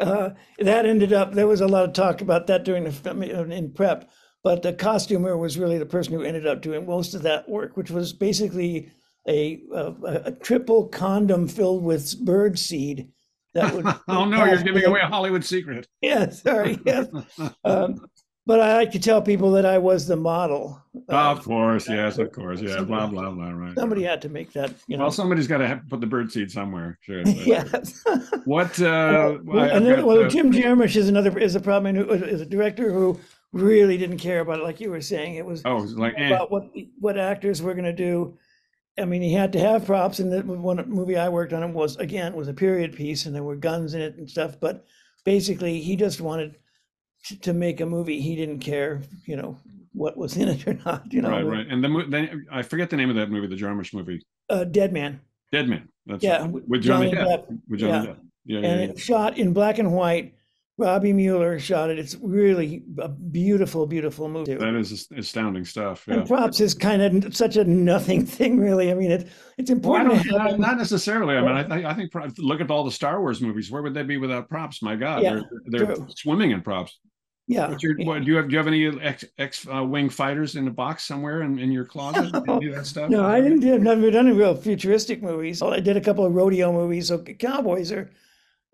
uh, 0.00 0.30
that 0.58 0.86
ended 0.86 1.12
up, 1.12 1.32
there 1.32 1.46
was 1.46 1.60
a 1.60 1.68
lot 1.68 1.84
of 1.84 1.92
talk 1.92 2.20
about 2.20 2.46
that 2.46 2.64
during 2.64 2.84
the 2.84 3.50
in 3.50 3.72
prep. 3.72 4.10
But 4.46 4.62
the 4.62 4.72
costumer 4.72 5.36
was 5.36 5.58
really 5.58 5.76
the 5.76 5.84
person 5.84 6.12
who 6.12 6.22
ended 6.22 6.46
up 6.46 6.62
doing 6.62 6.86
most 6.86 7.14
of 7.14 7.22
that 7.22 7.48
work, 7.48 7.76
which 7.76 7.90
was 7.90 8.12
basically 8.12 8.92
a, 9.26 9.60
a, 9.74 9.94
a 10.26 10.30
triple 10.30 10.86
condom 10.86 11.48
filled 11.48 11.82
with 11.82 12.24
bird 12.24 12.56
seed. 12.56 13.08
That 13.54 13.74
would 13.74 13.84
oh 14.08 14.24
no, 14.24 14.44
you're 14.44 14.62
giving 14.62 14.84
away 14.86 15.00
a 15.02 15.08
Hollywood 15.08 15.44
secret. 15.44 15.88
Yeah, 16.00 16.30
sorry. 16.30 16.78
Yes. 16.86 17.08
um, 17.64 18.06
but 18.46 18.60
I 18.60 18.76
like 18.76 18.92
to 18.92 19.00
tell 19.00 19.20
people 19.20 19.50
that 19.50 19.66
I 19.66 19.78
was 19.78 20.06
the 20.06 20.14
model. 20.14 20.80
Uh, 21.10 21.32
of 21.32 21.42
course, 21.42 21.88
yes, 21.88 22.18
of 22.18 22.30
course, 22.30 22.60
yeah, 22.60 22.82
blah 22.82 23.08
blah 23.08 23.32
blah. 23.32 23.50
Right. 23.50 23.74
Somebody 23.74 24.04
had 24.04 24.22
to 24.22 24.28
make 24.28 24.52
that. 24.52 24.72
You 24.86 24.96
know. 24.96 25.04
Well, 25.04 25.10
somebody's 25.10 25.48
got 25.48 25.58
to 25.58 25.82
put 25.88 26.00
the 26.00 26.06
bird 26.06 26.30
seed 26.30 26.52
somewhere. 26.52 27.00
Sure. 27.00 27.22
yes. 27.22 28.04
what? 28.44 28.80
Uh, 28.80 29.38
well, 29.42 29.82
well, 29.82 30.06
well 30.06 30.30
Jim 30.30 30.52
Jarmusch 30.52 30.94
is 30.94 31.08
another 31.08 31.36
is 31.36 31.56
a 31.56 31.60
problem 31.60 31.96
is 31.96 32.40
a 32.40 32.46
director 32.46 32.92
who 32.92 33.18
really 33.56 33.96
didn't 33.98 34.18
care 34.18 34.40
about 34.40 34.60
it, 34.60 34.62
like 34.62 34.80
you 34.80 34.90
were 34.90 35.00
saying. 35.00 35.34
It 35.34 35.44
was 35.44 35.62
oh, 35.64 35.78
it 35.78 35.82
was 35.82 35.98
like 35.98 36.14
eh. 36.16 36.28
about 36.28 36.50
what 36.50 36.68
what 36.98 37.18
actors 37.18 37.62
were 37.62 37.74
going 37.74 37.84
to 37.84 37.92
do. 37.92 38.38
I 38.98 39.04
mean, 39.04 39.20
he 39.20 39.32
had 39.32 39.52
to 39.52 39.60
have 39.60 39.84
props, 39.84 40.20
and 40.20 40.32
the 40.32 40.42
one 40.42 40.82
movie 40.88 41.16
I 41.16 41.28
worked 41.28 41.52
on 41.52 41.72
was 41.74 41.96
again 41.96 42.34
was 42.34 42.48
a 42.48 42.54
period 42.54 42.94
piece, 42.94 43.26
and 43.26 43.34
there 43.34 43.42
were 43.42 43.56
guns 43.56 43.94
in 43.94 44.00
it 44.00 44.16
and 44.16 44.28
stuff. 44.28 44.58
But 44.60 44.84
basically, 45.24 45.80
he 45.80 45.96
just 45.96 46.20
wanted 46.20 46.56
to 47.42 47.52
make 47.52 47.80
a 47.80 47.86
movie. 47.86 48.20
He 48.20 48.36
didn't 48.36 48.60
care, 48.60 49.02
you 49.26 49.36
know, 49.36 49.58
what 49.92 50.16
was 50.16 50.36
in 50.36 50.48
it 50.48 50.66
or 50.66 50.74
not. 50.84 51.12
You 51.12 51.22
know, 51.22 51.30
right, 51.30 51.44
right. 51.44 51.66
And 51.68 51.82
then, 51.82 52.10
then 52.10 52.46
I 52.50 52.62
forget 52.62 52.90
the 52.90 52.96
name 52.96 53.10
of 53.10 53.16
that 53.16 53.30
movie, 53.30 53.46
the 53.46 53.56
Jarmusch 53.56 53.92
movie. 53.92 54.22
Uh, 54.48 54.64
Dead 54.64 54.92
Man. 54.92 55.20
Dead 55.52 55.68
Man. 55.68 55.88
That's 56.06 56.22
yeah, 56.22 56.42
right. 56.42 56.50
with 56.50 56.82
Johnny, 56.82 57.10
Johnny 57.10 57.22
Depp. 57.22 57.48
Depp. 57.48 57.60
With 57.68 57.80
Johnny 57.80 58.06
yeah. 58.06 58.12
Depp. 58.12 58.18
Yeah, 58.44 58.58
and 58.58 58.80
yeah, 58.80 58.86
yeah. 58.86 58.92
shot 58.96 59.38
in 59.38 59.52
black 59.52 59.78
and 59.78 59.92
white 59.92 60.35
Robbie 60.78 61.14
Mueller 61.14 61.58
shot 61.58 61.88
it. 61.88 61.98
It's 61.98 62.16
really 62.20 62.82
a 62.98 63.08
beautiful, 63.08 63.86
beautiful 63.86 64.28
movie. 64.28 64.54
That 64.54 64.74
is 64.74 65.08
astounding 65.16 65.64
stuff. 65.64 66.04
Yeah. 66.06 66.16
And 66.16 66.26
props 66.26 66.60
is 66.60 66.74
kind 66.74 67.00
of 67.00 67.34
such 67.34 67.56
a 67.56 67.64
nothing 67.64 68.26
thing, 68.26 68.58
really. 68.58 68.90
I 68.90 68.94
mean, 68.94 69.10
it, 69.10 69.28
it's 69.56 69.70
important. 69.70 70.26
Well, 70.30 70.38
not, 70.38 70.58
not, 70.58 70.76
necessarily. 70.76 71.36
I 71.36 71.40
mean, 71.40 71.52
I, 71.52 71.62
think, 71.62 71.84
I 71.86 71.94
think 71.94 72.38
look 72.38 72.60
at 72.60 72.70
all 72.70 72.84
the 72.84 72.90
Star 72.90 73.20
Wars 73.20 73.40
movies. 73.40 73.70
Where 73.70 73.82
would 73.82 73.94
they 73.94 74.02
be 74.02 74.18
without 74.18 74.50
props? 74.50 74.82
My 74.82 74.96
God, 74.96 75.22
yeah, 75.22 75.40
they're, 75.66 75.86
they're 75.86 75.96
swimming 76.14 76.50
in 76.50 76.60
props. 76.60 76.98
Yeah. 77.48 77.68
What, 77.98 78.24
do 78.24 78.26
you 78.26 78.36
have 78.36 78.48
do 78.48 78.52
you 78.52 78.58
have 78.58 78.66
any 78.66 79.00
X 79.00 79.24
X 79.38 79.66
uh, 79.72 79.84
wing 79.84 80.10
fighters 80.10 80.56
in 80.56 80.66
a 80.66 80.70
box 80.70 81.04
somewhere 81.04 81.42
in, 81.42 81.58
in 81.58 81.70
your 81.70 81.84
closet? 81.84 82.32
No, 82.46 82.60
that 82.60 82.86
stuff? 82.86 83.08
no 83.08 83.24
I 83.24 83.40
didn't. 83.40 83.64
I've 83.72 83.82
never 83.82 84.10
done 84.10 84.26
any 84.26 84.36
real 84.36 84.56
futuristic 84.56 85.22
movies. 85.22 85.62
I 85.62 85.80
did 85.80 85.96
a 85.96 86.00
couple 86.00 86.26
of 86.26 86.34
rodeo 86.34 86.72
movies. 86.72 87.08
So 87.08 87.18
cowboys 87.22 87.92
are 87.92 88.10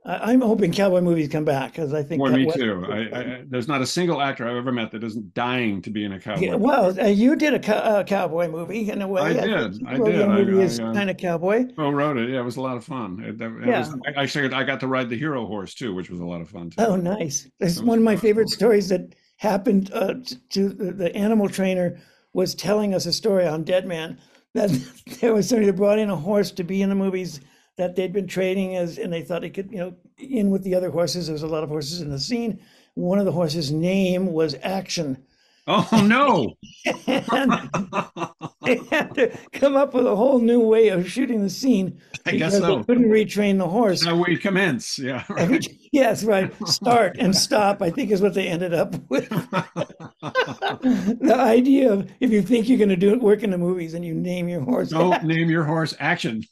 I'm 0.04 0.40
hoping 0.40 0.72
cowboy 0.72 1.00
movies 1.00 1.28
come 1.28 1.44
back 1.44 1.72
because 1.72 1.94
I 1.94 2.02
think. 2.02 2.20
Well, 2.20 2.32
me 2.32 2.50
too. 2.50 2.84
I, 2.88 2.96
I, 2.96 3.44
there's 3.46 3.68
not 3.68 3.82
a 3.82 3.86
single 3.86 4.20
actor 4.20 4.48
I've 4.48 4.56
ever 4.56 4.72
met 4.72 4.90
that 4.90 5.04
isn't 5.04 5.32
dying 5.32 5.80
to 5.82 5.90
be 5.90 6.04
in 6.04 6.12
a 6.12 6.18
cowboy. 6.18 6.40
Yeah, 6.40 6.54
well, 6.56 7.00
uh, 7.00 7.06
you 7.06 7.36
did 7.36 7.54
a 7.54 7.60
co- 7.60 7.72
uh, 7.72 8.02
cowboy 8.02 8.48
movie 8.48 8.90
in 8.90 9.00
a 9.00 9.06
way. 9.06 9.22
I, 9.22 9.28
I 9.28 9.32
did. 9.32 9.86
I 9.86 9.96
did. 9.98 10.28
movie 10.28 10.60
is 10.60 10.80
uh, 10.80 10.92
kind 10.92 11.08
of 11.08 11.18
cowboy. 11.18 11.68
Oh, 11.78 11.90
wrote 11.90 12.16
it. 12.16 12.30
Yeah, 12.30 12.40
it 12.40 12.44
was 12.44 12.56
a 12.56 12.60
lot 12.60 12.76
of 12.76 12.84
fun. 12.84 13.22
It, 13.22 13.40
it 13.40 13.52
yeah. 13.64 13.78
Was, 13.78 14.34
I, 14.34 14.40
I 14.42 14.60
I 14.60 14.64
got 14.64 14.80
to 14.80 14.88
ride 14.88 15.08
the 15.08 15.16
hero 15.16 15.46
horse 15.46 15.72
too, 15.72 15.94
which 15.94 16.10
was 16.10 16.18
a 16.18 16.26
lot 16.26 16.40
of 16.40 16.50
fun 16.50 16.70
too. 16.70 16.82
Oh, 16.82 16.96
nice. 16.96 17.48
It's 17.60 17.80
one 17.80 17.98
of 17.98 18.04
my 18.04 18.16
favorite 18.16 18.48
stories 18.48 18.88
that 18.88 19.14
happened 19.36 19.92
uh, 19.92 20.14
to 20.50 20.68
the, 20.68 20.92
the 20.92 21.14
animal 21.14 21.48
trainer 21.48 22.00
was 22.32 22.56
telling 22.56 22.92
us 22.92 23.06
a 23.06 23.12
story 23.12 23.46
on 23.46 23.62
Dead 23.62 23.86
Man 23.86 24.18
that 24.54 24.70
there 25.20 25.32
was 25.32 25.48
somebody 25.48 25.66
that 25.66 25.76
brought 25.76 26.00
in 26.00 26.10
a 26.10 26.16
horse 26.16 26.50
to 26.52 26.64
be 26.64 26.82
in 26.82 26.88
the 26.88 26.94
movies 26.96 27.40
that 27.76 27.96
they'd 27.96 28.12
been 28.12 28.26
training 28.26 28.76
as, 28.76 28.98
and 28.98 29.12
they 29.12 29.22
thought 29.22 29.42
they 29.42 29.50
could, 29.50 29.70
you 29.72 29.78
know, 29.78 29.94
in 30.18 30.50
with 30.50 30.62
the 30.62 30.74
other 30.74 30.90
horses. 30.90 31.26
There 31.26 31.32
was 31.32 31.42
a 31.42 31.48
lot 31.48 31.62
of 31.62 31.68
horses 31.68 32.00
in 32.00 32.10
the 32.10 32.18
scene. 32.18 32.60
One 32.94 33.18
of 33.18 33.24
the 33.24 33.32
horses' 33.32 33.72
name 33.72 34.32
was 34.32 34.54
Action. 34.62 35.24
Oh 35.68 35.88
no! 36.04 36.54
and 37.06 37.22
they 38.62 38.80
had 38.90 39.14
to 39.14 39.30
come 39.52 39.76
up 39.76 39.94
with 39.94 40.06
a 40.06 40.16
whole 40.16 40.40
new 40.40 40.58
way 40.58 40.88
of 40.88 41.08
shooting 41.08 41.40
the 41.40 41.50
scene 41.50 42.00
I 42.26 42.32
guess 42.32 42.54
because 42.54 42.66
so. 42.68 42.78
they 42.78 42.84
couldn't 42.84 43.08
retrain 43.08 43.58
the 43.58 43.68
horse. 43.68 44.04
Now 44.04 44.16
we 44.16 44.36
commence. 44.36 44.98
Yeah. 44.98 45.22
Every- 45.38 45.60
yes, 45.92 46.24
right. 46.24 46.52
Start 46.66 47.16
and 47.18 47.36
stop, 47.36 47.80
I 47.80 47.90
think, 47.90 48.10
is 48.10 48.20
what 48.20 48.34
they 48.34 48.48
ended 48.48 48.74
up 48.74 48.96
with. 49.08 49.28
the 50.20 51.36
idea 51.36 51.92
of 51.92 52.10
if 52.18 52.32
you 52.32 52.42
think 52.42 52.68
you're 52.68 52.78
going 52.78 52.88
to 52.88 52.96
do 52.96 53.12
it, 53.12 53.22
work 53.22 53.44
in 53.44 53.50
the 53.50 53.58
movies, 53.58 53.94
and 53.94 54.04
you 54.04 54.14
name 54.14 54.48
your 54.48 54.62
horse. 54.62 54.88
Don't 54.88 55.22
name 55.22 55.48
your 55.48 55.62
horse 55.64 55.94
action. 56.00 56.42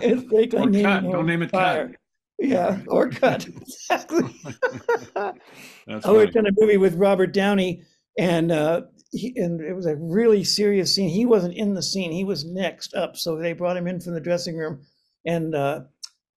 it's 0.00 0.32
like, 0.32 0.54
Or. 0.54 0.70
Don't 0.70 1.26
name 1.26 1.42
it 1.42 1.52
cut. 1.52 1.90
Yeah, 2.38 2.80
or 2.86 3.10
cut. 3.10 3.48
Exactly. 3.90 4.22
That's 5.86 6.06
I 6.06 6.12
worked 6.12 6.36
on 6.36 6.46
a 6.46 6.50
movie 6.56 6.76
with 6.76 6.94
Robert 6.94 7.32
Downey, 7.32 7.82
and 8.18 8.52
uh, 8.52 8.82
he, 9.12 9.32
and 9.36 9.60
it 9.60 9.74
was 9.74 9.86
a 9.86 9.96
really 9.96 10.44
serious 10.44 10.94
scene. 10.94 11.08
He 11.08 11.24
wasn't 11.26 11.54
in 11.54 11.74
the 11.74 11.82
scene; 11.82 12.12
he 12.12 12.24
was 12.24 12.44
next 12.44 12.94
up. 12.94 13.16
So 13.16 13.36
they 13.36 13.52
brought 13.54 13.76
him 13.76 13.86
in 13.86 14.00
from 14.00 14.14
the 14.14 14.20
dressing 14.20 14.56
room, 14.56 14.82
and 15.26 15.54
uh, 15.54 15.80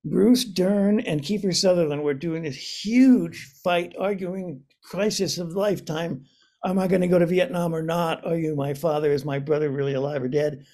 Bruce 0.03 0.45
Dern 0.45 0.99
and 1.01 1.21
Kiefer 1.21 1.55
Sutherland 1.55 2.03
were 2.03 2.13
doing 2.13 2.43
this 2.43 2.83
huge 2.85 3.51
fight, 3.63 3.93
arguing 3.99 4.63
crisis 4.83 5.37
of 5.37 5.53
lifetime. 5.53 6.25
Am 6.65 6.79
I 6.79 6.87
going 6.87 7.01
to 7.01 7.07
go 7.07 7.19
to 7.19 7.25
Vietnam 7.25 7.75
or 7.75 7.81
not? 7.81 8.25
Are 8.25 8.37
you 8.37 8.55
my 8.55 8.73
father? 8.73 9.11
Is 9.11 9.25
my 9.25 9.39
brother 9.39 9.69
really 9.69 9.93
alive 9.93 10.23
or 10.23 10.27
dead? 10.27 10.65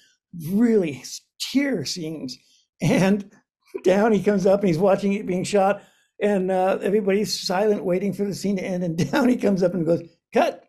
Really 0.50 1.02
tear 1.40 1.84
scenes. 1.84 2.36
And 2.80 3.30
Downey 3.84 4.22
comes 4.22 4.46
up 4.46 4.60
and 4.60 4.68
he's 4.68 4.78
watching 4.78 5.12
it 5.12 5.26
being 5.26 5.44
shot, 5.44 5.82
and 6.20 6.50
uh, 6.50 6.78
everybody's 6.82 7.40
silent, 7.46 7.84
waiting 7.84 8.12
for 8.12 8.24
the 8.24 8.34
scene 8.34 8.56
to 8.56 8.62
end. 8.62 8.82
And 8.84 9.10
Downey 9.12 9.36
comes 9.36 9.62
up 9.62 9.74
and 9.74 9.86
goes, 9.86 10.02
"Cut." 10.32 10.64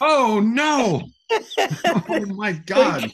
Oh 0.00 0.40
no! 0.44 1.02
Oh 2.08 2.24
my 2.26 2.52
God! 2.52 3.10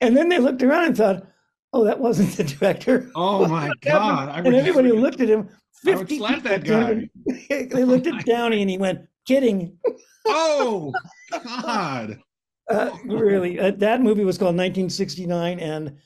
And 0.00 0.16
then 0.16 0.28
they 0.28 0.38
looked 0.38 0.62
around 0.62 0.86
and 0.86 0.96
thought, 0.96 1.26
"Oh, 1.72 1.84
that 1.84 2.00
wasn't 2.00 2.32
the 2.36 2.44
director." 2.44 3.10
Oh 3.14 3.46
my 3.46 3.70
God! 3.82 4.28
I 4.28 4.38
and 4.38 4.54
everybody 4.54 4.88
just- 4.90 5.00
looked 5.00 5.20
at 5.20 5.28
him. 5.28 5.48
I 5.86 5.90
would 5.90 5.98
50 6.08 6.18
slap 6.18 6.42
that 6.44 6.66
and- 6.68 7.10
they 7.48 7.84
looked 7.84 8.06
at 8.06 8.24
Downey 8.24 8.60
and 8.62 8.70
he 8.70 8.78
went, 8.78 9.00
"Kidding." 9.26 9.78
Oh 10.26 10.92
God! 11.44 12.18
Uh, 12.68 12.90
really, 13.04 13.60
uh, 13.60 13.70
that 13.72 14.00
movie 14.00 14.24
was 14.24 14.36
called 14.38 14.56
1969, 14.56 15.60
and 15.60 15.96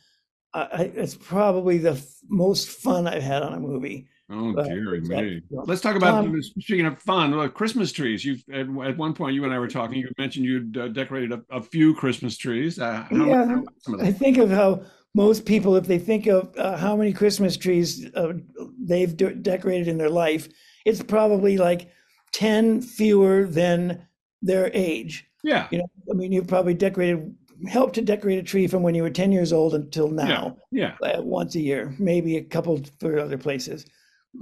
I, 0.55 0.61
I, 0.63 0.83
it's 0.95 1.15
probably 1.15 1.79
the 1.79 1.93
f- 1.93 2.07
most 2.29 2.69
fun 2.69 3.07
I've 3.07 3.23
had 3.23 3.43
on 3.43 3.53
a 3.55 3.61
movie. 3.61 4.09
Oh 4.31 4.53
dearie 4.63 5.01
me! 5.01 5.41
Let's 5.51 5.81
talk 5.81 5.97
about 5.97 6.25
Um, 6.27 6.43
speaking 6.43 6.85
of 6.85 7.01
fun. 7.01 7.35
Well, 7.35 7.49
Christmas 7.49 7.93
trees. 7.93 8.25
You 8.25 8.37
at, 8.53 8.67
at 8.91 8.97
one 8.99 9.15
point 9.15 9.35
you 9.35 9.45
and 9.45 9.55
I 9.55 9.59
were 9.59 9.69
talking. 9.69 9.99
You 9.99 10.11
mentioned 10.19 10.45
you'd 10.45 10.77
uh, 10.77 10.89
decorated 10.89 11.33
a, 11.33 11.43
a 11.51 11.63
few 11.63 11.95
Christmas 11.95 12.37
trees. 12.37 12.79
Uh, 12.79 13.07
how, 13.11 13.27
Yeah. 13.27 13.47
how 13.47 13.63
I 14.01 14.13
think 14.13 14.37
of 14.37 14.51
how 14.51 14.83
most 15.15 15.47
people, 15.47 15.77
if 15.77 15.87
they 15.87 15.99
think 15.99 16.27
of 16.27 16.55
uh, 16.59 16.77
how 16.77 16.95
many 16.95 17.13
Christmas 17.15 17.57
trees 17.57 18.07
uh, 18.15 18.35
they've 18.79 19.17
de- 19.17 19.35
decorated 19.35 19.89
in 19.89 19.97
their 19.97 20.11
life, 20.11 20.47
it's 20.85 21.03
probably 21.03 21.57
like 21.57 21.89
10 22.33 22.83
fewer 22.83 23.45
than 23.47 24.07
their 24.43 24.71
age. 24.75 25.25
Yeah. 25.43 25.69
You 25.71 25.79
know, 25.79 25.91
I 26.11 26.15
mean, 26.15 26.33
you've 26.33 26.47
probably 26.47 26.75
decorated, 26.75 27.35
helped 27.67 27.95
to 27.95 28.03
decorate 28.03 28.39
a 28.39 28.43
tree 28.43 28.67
from 28.67 28.83
when 28.83 28.95
you 28.95 29.03
were 29.03 29.11
10 29.11 29.33
years 29.33 29.53
old 29.53 29.75
until 29.75 30.09
now. 30.09 30.57
Yeah. 30.71 30.95
uh, 31.03 31.23
once 31.23 31.55
a 31.55 31.61
year, 31.61 31.95
maybe 31.99 32.37
a 32.37 32.45
couple 32.45 32.81
for 33.01 33.19
other 33.19 33.39
places. 33.39 33.87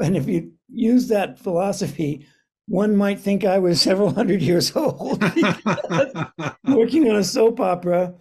And 0.00 0.16
if 0.16 0.28
you 0.28 0.52
use 0.68 1.08
that 1.08 1.38
philosophy, 1.38 2.26
one 2.66 2.96
might 2.96 3.20
think 3.20 3.44
I 3.44 3.58
was 3.58 3.80
several 3.90 4.12
hundred 4.12 4.42
years 4.42 4.74
old. 4.74 5.22
Working 6.64 7.08
on 7.08 7.16
a 7.16 7.24
soap 7.24 7.60
opera, 7.60 8.14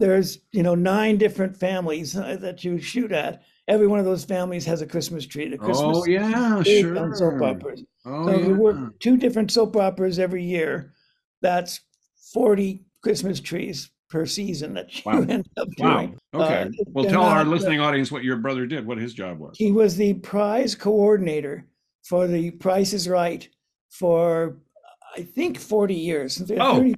there's 0.00 0.40
you 0.50 0.62
know 0.62 0.74
nine 0.74 1.16
different 1.16 1.56
families 1.56 2.16
uh, 2.16 2.36
that 2.40 2.64
you 2.64 2.80
shoot 2.80 3.12
at. 3.12 3.42
Every 3.68 3.86
one 3.86 4.00
of 4.00 4.04
those 4.04 4.24
families 4.24 4.66
has 4.66 4.82
a 4.82 4.86
Christmas 4.86 5.24
tree. 5.24 5.48
The 5.48 5.56
Christmas 5.56 5.98
oh 5.98 6.04
yeah, 6.04 6.62
sure. 6.64 6.98
on 6.98 7.14
soap 7.14 7.40
operas. 7.40 7.84
Oh 8.04 8.26
So 8.26 8.32
if 8.32 8.44
you 8.44 8.54
yeah. 8.54 8.58
work 8.58 8.98
two 8.98 9.16
different 9.16 9.52
soap 9.52 9.76
operas 9.76 10.18
every 10.18 10.42
year, 10.42 10.92
that's 11.40 11.80
40 12.32 12.84
Christmas 13.02 13.38
trees 13.38 13.91
per 14.12 14.26
season 14.26 14.74
that 14.74 14.94
you 14.94 15.02
Wow. 15.10 15.22
end 15.28 15.48
up 15.56 15.68
Wow. 15.78 15.96
doing. 15.96 16.18
Okay. 16.34 16.62
Uh, 16.62 16.84
well, 16.88 17.04
tell 17.06 17.22
our 17.22 17.40
uh, 17.40 17.44
listening 17.44 17.80
audience 17.80 18.12
what 18.12 18.22
your 18.22 18.36
brother 18.36 18.66
did. 18.66 18.86
What 18.86 18.98
his 18.98 19.14
job 19.14 19.38
was. 19.38 19.56
He 19.56 19.72
was 19.72 19.96
the 19.96 20.12
prize 20.14 20.74
coordinator 20.74 21.66
for 22.04 22.28
the 22.28 22.50
Price 22.50 22.92
is 22.92 23.08
Right 23.08 23.48
for, 23.90 24.58
I 25.16 25.22
think, 25.22 25.58
40 25.58 25.94
years, 25.94 26.40
Oh. 26.58 26.74
35, 26.76 26.96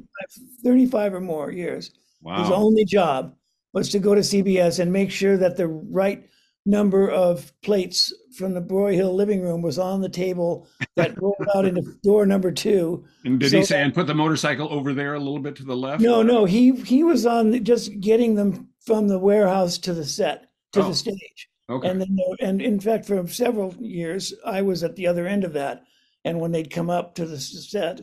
35 0.64 1.14
or 1.14 1.20
more 1.20 1.52
years. 1.52 1.92
Wow. 2.20 2.42
His 2.42 2.50
only 2.50 2.84
job 2.84 3.34
was 3.72 3.88
to 3.90 3.98
go 4.00 4.14
to 4.14 4.20
CBS 4.22 4.80
and 4.80 4.92
make 4.92 5.10
sure 5.10 5.36
that 5.36 5.56
the 5.56 5.68
right 5.68 6.26
number 6.66 7.10
of 7.10 7.52
plates 7.62 8.12
from 8.36 8.54
the 8.54 8.60
Broyhill 8.62 9.14
living 9.14 9.42
room 9.42 9.62
was 9.62 9.78
on 9.78 10.00
the 10.00 10.08
table 10.08 10.66
that 10.96 11.16
rolled 11.20 11.36
out 11.54 11.64
into 11.66 11.82
door 12.02 12.26
number 12.26 12.50
two. 12.50 13.04
And 13.24 13.38
did 13.38 13.52
he 13.52 13.64
say 13.64 13.82
and 13.82 13.94
put 13.94 14.06
the 14.06 14.14
motorcycle 14.14 14.72
over 14.72 14.94
there 14.94 15.14
a 15.14 15.18
little 15.18 15.38
bit 15.40 15.56
to 15.56 15.64
the 15.64 15.76
left? 15.76 16.02
No, 16.02 16.22
no, 16.22 16.44
he 16.44 16.72
he 16.72 17.04
was 17.04 17.26
on 17.26 17.50
the- 17.50 17.60
just 17.60 18.00
getting 18.00 18.34
them 18.34 18.68
from 18.80 19.08
the 19.08 19.18
warehouse 19.18 19.78
to 19.78 19.92
the 19.94 20.04
set 20.04 20.50
to 20.72 20.82
Oh. 20.82 20.88
the 20.88 20.94
stage. 20.94 21.48
Okay. 21.70 21.88
And 21.88 22.00
then, 22.00 22.18
and 22.40 22.60
in 22.60 22.78
fact, 22.78 23.06
for 23.06 23.26
several 23.26 23.74
years, 23.80 24.34
I 24.44 24.60
was 24.62 24.84
at 24.84 24.96
the 24.96 25.06
other 25.06 25.26
end 25.26 25.44
of 25.44 25.54
that. 25.54 25.84
And 26.26 26.40
when 26.40 26.52
they'd 26.52 26.70
come 26.70 26.90
up 26.90 27.14
to 27.16 27.26
the 27.26 27.38
set, 27.38 28.02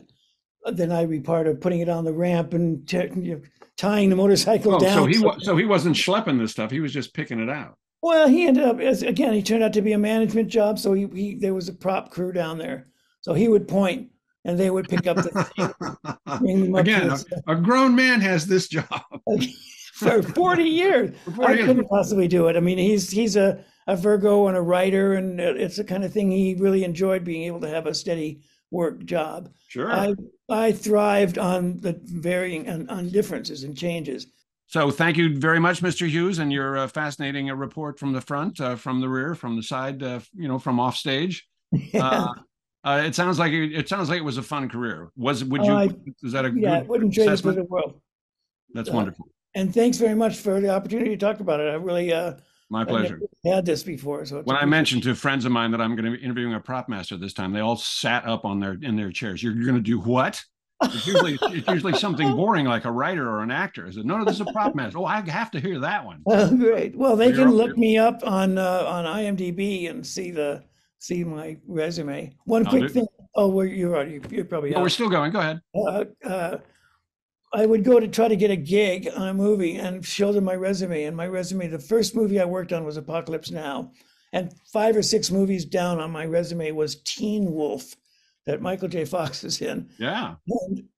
then 0.72 0.90
I'd 0.92 1.10
be 1.10 1.20
part 1.20 1.46
of 1.46 1.60
putting 1.60 1.80
it 1.80 1.88
on 1.88 2.04
the 2.04 2.12
ramp 2.12 2.54
and 2.54 2.86
t- 2.88 3.36
tying 3.76 4.10
the 4.10 4.16
motorcycle 4.16 4.74
Oh, 4.76 4.78
down. 4.80 4.96
so 4.98 5.06
he 5.06 5.14
so- 5.14 5.34
so 5.40 5.56
he 5.56 5.64
wasn't 5.64 5.96
schlepping 5.96 6.38
this 6.38 6.52
stuff. 6.52 6.70
He 6.70 6.80
was 6.80 6.92
just 6.92 7.14
picking 7.14 7.38
it 7.40 7.48
out. 7.50 7.76
Well, 8.02 8.28
he 8.28 8.46
ended 8.46 8.64
up 8.64 8.80
as 8.80 9.02
again. 9.02 9.32
He 9.32 9.42
turned 9.42 9.62
out 9.62 9.72
to 9.74 9.82
be 9.82 9.92
a 9.92 9.98
management 9.98 10.48
job, 10.48 10.78
so 10.78 10.92
he, 10.92 11.06
he 11.14 11.34
there 11.36 11.54
was 11.54 11.68
a 11.68 11.72
prop 11.72 12.10
crew 12.10 12.32
down 12.32 12.58
there. 12.58 12.88
So 13.20 13.32
he 13.32 13.46
would 13.46 13.68
point, 13.68 14.10
and 14.44 14.58
they 14.58 14.70
would 14.70 14.88
pick 14.88 15.06
up 15.06 15.16
the 15.16 16.10
bring 16.40 16.64
them 16.64 16.74
up 16.74 16.84
to 16.84 16.92
Again, 16.92 17.16
a, 17.46 17.52
a 17.52 17.56
grown 17.56 17.94
man 17.94 18.20
has 18.20 18.46
this 18.46 18.66
job. 18.66 19.02
for 19.94 20.22
forty 20.22 20.64
years. 20.64 21.16
For 21.24 21.30
40 21.30 21.52
I 21.52 21.54
years. 21.54 21.66
couldn't 21.66 21.88
possibly 21.88 22.26
do 22.26 22.48
it. 22.48 22.56
I 22.56 22.60
mean, 22.60 22.78
he's 22.78 23.08
he's 23.08 23.36
a, 23.36 23.64
a 23.86 23.94
Virgo 23.94 24.48
and 24.48 24.56
a 24.56 24.62
writer, 24.62 25.14
and 25.14 25.38
it's 25.38 25.76
the 25.76 25.84
kind 25.84 26.02
of 26.02 26.12
thing 26.12 26.30
he 26.30 26.54
really 26.54 26.82
enjoyed 26.82 27.22
being 27.22 27.44
able 27.44 27.60
to 27.60 27.68
have 27.68 27.86
a 27.86 27.94
steady 27.94 28.42
work 28.72 29.04
job. 29.04 29.48
Sure. 29.68 29.92
I 29.92 30.14
I 30.50 30.72
thrived 30.72 31.38
on 31.38 31.76
the 31.78 32.00
varying 32.02 32.68
on, 32.68 32.88
on 32.88 33.10
differences 33.10 33.62
and 33.62 33.78
changes. 33.78 34.26
So 34.72 34.90
thank 34.90 35.18
you 35.18 35.36
very 35.36 35.60
much, 35.60 35.82
Mr. 35.82 36.08
Hughes, 36.08 36.38
and 36.38 36.50
your 36.50 36.78
uh, 36.78 36.88
fascinating 36.88 37.50
uh, 37.50 37.54
report 37.54 37.98
from 37.98 38.14
the 38.14 38.22
front, 38.22 38.58
uh, 38.58 38.74
from 38.74 39.02
the 39.02 39.08
rear, 39.08 39.34
from 39.34 39.54
the 39.54 39.62
side, 39.62 40.02
uh, 40.02 40.20
you 40.34 40.48
know, 40.48 40.58
from 40.58 40.80
off 40.80 40.96
stage. 40.96 41.46
Uh, 41.94 42.28
uh, 42.84 43.02
it 43.04 43.14
sounds 43.14 43.38
like 43.38 43.52
it, 43.52 43.72
it 43.72 43.88
sounds 43.88 44.08
like 44.08 44.18
it 44.18 44.24
was 44.24 44.38
a 44.38 44.42
fun 44.42 44.68
career. 44.68 45.10
Was 45.16 45.44
would 45.44 45.64
you? 45.64 46.14
Is 46.22 46.32
that 46.32 46.44
a 46.44 46.52
yeah, 46.54 46.80
good 46.80 46.88
wouldn't 46.88 47.14
trade 47.14 47.28
it 47.28 47.40
for 47.40 47.52
the 47.52 47.62
world. 47.62 48.00
That's 48.74 48.90
wonderful. 48.90 49.28
And 49.54 49.72
thanks 49.72 49.98
very 49.98 50.16
much 50.16 50.36
for 50.36 50.60
the 50.60 50.70
opportunity 50.70 51.10
to 51.10 51.16
talk 51.16 51.38
about 51.38 51.60
it. 51.60 51.68
I 51.70 51.74
really 51.74 52.12
uh, 52.12 52.34
My 52.68 52.84
pleasure. 52.84 53.20
had 53.44 53.64
this 53.64 53.84
before, 53.84 54.26
so 54.26 54.42
When 54.42 54.56
I 54.56 54.64
mentioned 54.64 55.04
to 55.04 55.14
friends 55.14 55.44
of 55.44 55.52
mine 55.52 55.70
that 55.70 55.80
I'm 55.80 55.94
going 55.94 56.10
to 56.10 56.18
be 56.18 56.24
interviewing 56.24 56.54
a 56.54 56.60
prop 56.60 56.88
master 56.88 57.16
this 57.16 57.32
time, 57.32 57.52
they 57.52 57.60
all 57.60 57.76
sat 57.76 58.26
up 58.26 58.44
on 58.44 58.58
their 58.58 58.76
in 58.82 58.96
their 58.96 59.12
chairs. 59.12 59.42
You're, 59.42 59.54
going 59.54 59.76
to 59.76 59.80
do 59.80 60.00
what? 60.00 60.42
It's 60.84 61.06
usually 61.06 61.38
it's 61.42 61.68
usually 61.68 61.94
something 61.94 62.34
boring 62.36 62.66
like 62.66 62.84
a 62.84 62.90
writer 62.92 63.28
or 63.28 63.40
an 63.42 63.50
actor. 63.50 63.86
I 63.86 63.90
said, 63.90 64.04
no, 64.04 64.18
no, 64.18 64.24
this 64.24 64.34
is 64.36 64.40
a 64.40 64.52
prop 64.52 64.74
master. 64.74 64.98
Oh, 64.98 65.04
I 65.04 65.20
have 65.28 65.50
to 65.52 65.60
hear 65.60 65.78
that 65.80 66.04
one. 66.04 66.22
Oh, 66.26 66.54
great. 66.56 66.96
Well, 66.96 67.16
they 67.16 67.32
can 67.32 67.50
look 67.50 67.76
me 67.76 67.98
up 67.98 68.20
on 68.24 68.58
uh, 68.58 68.84
on 68.86 69.04
IMDb 69.04 69.88
and 69.90 70.06
see 70.06 70.30
the 70.30 70.62
see 70.98 71.24
my 71.24 71.56
resume. 71.66 72.34
One 72.44 72.66
I'll 72.66 72.70
quick 72.70 72.82
do- 72.84 72.88
thing. 72.88 73.06
Oh, 73.34 73.48
well, 73.48 73.64
you're 73.66 73.94
already 73.94 74.20
you're 74.30 74.44
probably 74.44 74.74
Oh, 74.74 74.82
we're 74.82 74.88
still 74.88 75.08
going. 75.08 75.32
Go 75.32 75.40
ahead. 75.40 75.60
uh, 75.74 76.04
uh, 76.24 76.58
I 77.54 77.66
would 77.66 77.84
go 77.84 78.00
to 78.00 78.08
try 78.08 78.28
to 78.28 78.36
get 78.36 78.50
a 78.50 78.56
gig 78.56 79.08
on 79.14 79.28
a 79.28 79.34
movie 79.34 79.76
and 79.76 80.04
show 80.04 80.32
them 80.32 80.44
my 80.44 80.54
resume. 80.54 81.04
And 81.04 81.16
my 81.16 81.26
resume, 81.26 81.68
the 81.68 81.78
first 81.78 82.14
movie 82.16 82.40
I 82.40 82.44
worked 82.46 82.72
on 82.72 82.84
was 82.84 82.96
Apocalypse 82.96 83.50
Now. 83.50 83.92
And 84.32 84.52
five 84.72 84.96
or 84.96 85.02
six 85.02 85.30
movies 85.30 85.66
down 85.66 86.00
on 86.00 86.10
my 86.10 86.24
resume 86.24 86.70
was 86.72 87.02
Teen 87.02 87.52
Wolf 87.52 87.94
that 88.46 88.60
Michael 88.60 88.88
J. 88.88 89.04
Fox 89.04 89.44
is 89.44 89.60
in. 89.60 89.88
Yeah. 89.98 90.34
And 90.48 90.88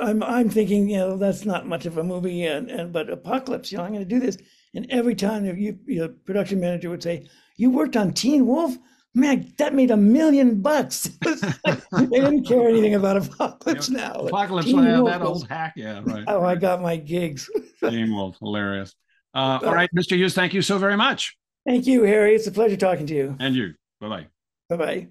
I'm, 0.00 0.22
I'm 0.22 0.48
thinking, 0.48 0.88
you 0.88 0.98
know, 0.98 1.16
that's 1.16 1.44
not 1.44 1.66
much 1.66 1.86
of 1.86 1.98
a 1.98 2.04
movie. 2.04 2.44
And, 2.46 2.70
and 2.70 2.92
but 2.92 3.10
Apocalypse, 3.10 3.70
you 3.70 3.78
know, 3.78 3.84
I'm 3.84 3.92
going 3.92 4.06
to 4.06 4.14
do 4.14 4.20
this. 4.20 4.38
And 4.74 4.86
every 4.90 5.14
time 5.14 5.44
you, 5.44 5.78
your 5.86 6.08
production 6.08 6.60
manager 6.60 6.90
would 6.90 7.02
say, 7.02 7.28
You 7.56 7.70
worked 7.70 7.96
on 7.96 8.12
Teen 8.12 8.46
Wolf? 8.46 8.76
man, 9.14 9.52
that 9.58 9.74
made 9.74 9.90
a 9.90 9.96
million 9.96 10.60
bucks. 10.60 11.02
they 11.22 12.06
didn't 12.06 12.44
care 12.44 12.68
anything 12.68 12.94
about 12.94 13.16
Apocalypse 13.16 13.90
Now. 13.90 14.12
Apocalypse 14.12 14.68
Now, 14.68 15.04
that 15.04 15.22
old 15.22 15.48
hack. 15.48 15.74
Yeah, 15.76 16.00
right. 16.04 16.24
Oh, 16.26 16.42
I 16.42 16.54
got 16.54 16.80
my 16.80 16.96
gigs. 16.96 17.50
Teen 17.80 18.14
Wolf, 18.14 18.36
hilarious. 18.38 18.94
Uh, 19.34 19.58
all 19.62 19.74
right, 19.74 19.90
Mr. 19.94 20.16
Hughes, 20.16 20.34
thank 20.34 20.54
you 20.54 20.62
so 20.62 20.78
very 20.78 20.96
much. 20.96 21.36
Thank 21.66 21.86
you, 21.86 22.02
Harry. 22.04 22.34
It's 22.34 22.46
a 22.46 22.52
pleasure 22.52 22.76
talking 22.76 23.06
to 23.06 23.14
you. 23.14 23.36
And 23.38 23.54
you. 23.54 23.74
Bye 24.00 24.08
bye. 24.08 24.26
Bye 24.68 24.76
bye. 24.76 25.08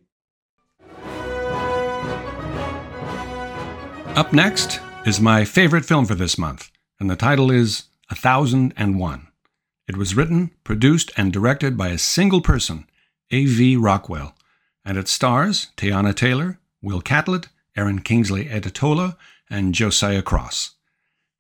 Up 4.16 4.34
next 4.34 4.82
is 5.06 5.22
my 5.22 5.46
favorite 5.46 5.86
film 5.86 6.06
for 6.06 6.16
this 6.16 6.38
month, 6.38 6.70
and 7.00 7.10
the 7.10 7.16
title 7.16 7.50
is 7.50 7.86
A 8.10 8.16
Thousand 8.16 8.74
and 8.76 9.00
One. 9.00 9.28
It 9.88 9.96
was 9.96 10.16
written, 10.16 10.52
produced, 10.66 11.12
and 11.16 11.32
directed 11.32 11.78
by 11.78 11.88
a 11.88 11.98
single 11.98 12.42
person, 12.42 12.88
A.V. 13.32 13.78
Rockwell, 13.78 14.36
and 14.84 14.98
it 14.98 15.08
stars 15.08 15.72
Teyana 15.78 16.14
Taylor, 16.14 16.60
Will 16.82 17.00
Catlett, 17.00 17.48
Aaron 17.78 18.02
Kingsley 18.02 18.46
Adetola, 18.46 19.16
and 19.50 19.74
Josiah 19.74 20.22
Cross. 20.22 20.72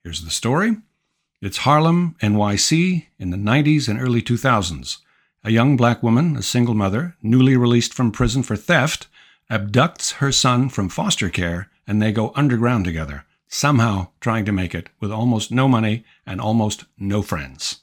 Here's 0.01 0.23
the 0.23 0.31
story. 0.31 0.77
It's 1.41 1.57
Harlem, 1.57 2.15
NYC, 2.21 3.07
in 3.19 3.31
the 3.31 3.37
90s 3.37 3.89
and 3.89 3.99
early 3.99 4.21
2000s. 4.21 4.99
A 5.43 5.51
young 5.51 5.75
black 5.75 6.01
woman, 6.01 6.37
a 6.37 6.41
single 6.41 6.73
mother, 6.73 7.17
newly 7.21 7.57
released 7.57 7.93
from 7.93 8.13
prison 8.13 8.43
for 8.43 8.55
theft, 8.55 9.07
abducts 9.49 10.13
her 10.13 10.31
son 10.31 10.69
from 10.69 10.87
foster 10.87 11.29
care 11.29 11.67
and 11.91 12.01
they 12.01 12.13
go 12.13 12.31
underground 12.35 12.85
together, 12.85 13.25
somehow 13.49 14.07
trying 14.21 14.45
to 14.45 14.51
make 14.53 14.73
it 14.73 14.87
with 15.01 15.11
almost 15.11 15.51
no 15.51 15.67
money 15.67 16.05
and 16.25 16.39
almost 16.39 16.85
no 16.97 17.21
friends. 17.21 17.81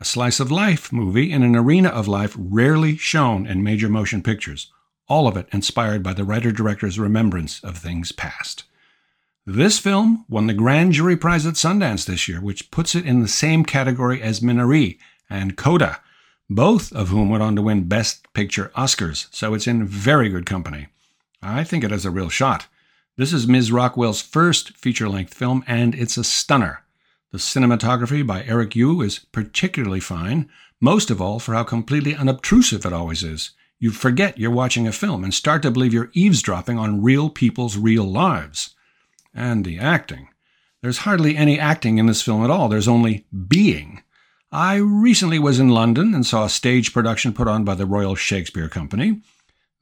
A 0.00 0.04
slice 0.04 0.40
of 0.40 0.50
life 0.50 0.92
movie 0.92 1.30
in 1.30 1.44
an 1.44 1.54
arena 1.54 1.90
of 1.90 2.08
life 2.08 2.34
rarely 2.36 2.96
shown 2.96 3.46
in 3.46 3.62
major 3.62 3.88
motion 3.88 4.20
pictures, 4.20 4.72
all 5.06 5.28
of 5.28 5.36
it 5.36 5.46
inspired 5.52 6.02
by 6.02 6.12
the 6.12 6.24
writer 6.24 6.50
director's 6.50 6.98
remembrance 6.98 7.62
of 7.62 7.78
things 7.78 8.10
past. 8.10 8.64
This 9.46 9.78
film 9.78 10.24
won 10.28 10.48
the 10.48 10.52
Grand 10.52 10.92
Jury 10.94 11.16
Prize 11.16 11.46
at 11.46 11.54
Sundance 11.54 12.06
this 12.06 12.26
year, 12.26 12.40
which 12.40 12.72
puts 12.72 12.96
it 12.96 13.06
in 13.06 13.20
the 13.20 13.28
same 13.28 13.64
category 13.64 14.20
as 14.20 14.40
Minari 14.40 14.98
and 15.30 15.56
Coda, 15.56 16.00
both 16.48 16.92
of 16.92 17.10
whom 17.10 17.30
went 17.30 17.44
on 17.44 17.54
to 17.54 17.62
win 17.62 17.84
Best 17.84 18.26
Picture 18.32 18.72
Oscars, 18.76 19.28
so 19.30 19.54
it's 19.54 19.68
in 19.68 19.86
very 19.86 20.28
good 20.28 20.46
company. 20.46 20.88
I 21.40 21.62
think 21.62 21.84
it 21.84 21.92
has 21.92 22.04
a 22.04 22.10
real 22.10 22.28
shot. 22.28 22.66
This 23.16 23.32
is 23.32 23.46
Ms. 23.46 23.72
Rockwell's 23.72 24.22
first 24.22 24.76
feature 24.76 25.08
length 25.08 25.34
film, 25.34 25.64
and 25.66 25.94
it's 25.94 26.16
a 26.16 26.24
stunner. 26.24 26.84
The 27.32 27.38
cinematography 27.38 28.26
by 28.26 28.44
Eric 28.44 28.74
Yue 28.76 29.02
is 29.02 29.18
particularly 29.18 30.00
fine, 30.00 30.48
most 30.80 31.10
of 31.10 31.20
all 31.20 31.38
for 31.38 31.54
how 31.54 31.64
completely 31.64 32.14
unobtrusive 32.14 32.86
it 32.86 32.92
always 32.92 33.22
is. 33.22 33.50
You 33.78 33.90
forget 33.90 34.38
you're 34.38 34.50
watching 34.50 34.86
a 34.86 34.92
film 34.92 35.24
and 35.24 35.34
start 35.34 35.62
to 35.62 35.70
believe 35.70 35.92
you're 35.92 36.10
eavesdropping 36.12 36.78
on 36.78 37.02
real 37.02 37.30
people's 37.30 37.76
real 37.76 38.04
lives. 38.04 38.74
And 39.34 39.64
the 39.64 39.78
acting. 39.78 40.28
There's 40.80 40.98
hardly 40.98 41.36
any 41.36 41.58
acting 41.58 41.98
in 41.98 42.06
this 42.06 42.22
film 42.22 42.44
at 42.44 42.50
all, 42.50 42.68
there's 42.68 42.88
only 42.88 43.26
being. 43.48 44.02
I 44.52 44.76
recently 44.76 45.38
was 45.38 45.60
in 45.60 45.68
London 45.68 46.14
and 46.14 46.24
saw 46.24 46.44
a 46.44 46.48
stage 46.48 46.92
production 46.92 47.32
put 47.32 47.48
on 47.48 47.64
by 47.64 47.74
the 47.74 47.86
Royal 47.86 48.14
Shakespeare 48.14 48.68
Company. 48.68 49.20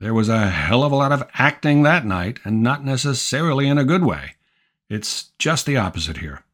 There 0.00 0.14
was 0.14 0.28
a 0.28 0.50
hell 0.50 0.84
of 0.84 0.92
a 0.92 0.96
lot 0.96 1.10
of 1.10 1.28
acting 1.34 1.82
that 1.82 2.06
night, 2.06 2.38
and 2.44 2.62
not 2.62 2.84
necessarily 2.84 3.66
in 3.66 3.78
a 3.78 3.84
good 3.84 4.04
way. 4.04 4.34
It's 4.88 5.32
just 5.38 5.66
the 5.66 5.76
opposite 5.76 6.18
here. 6.18 6.44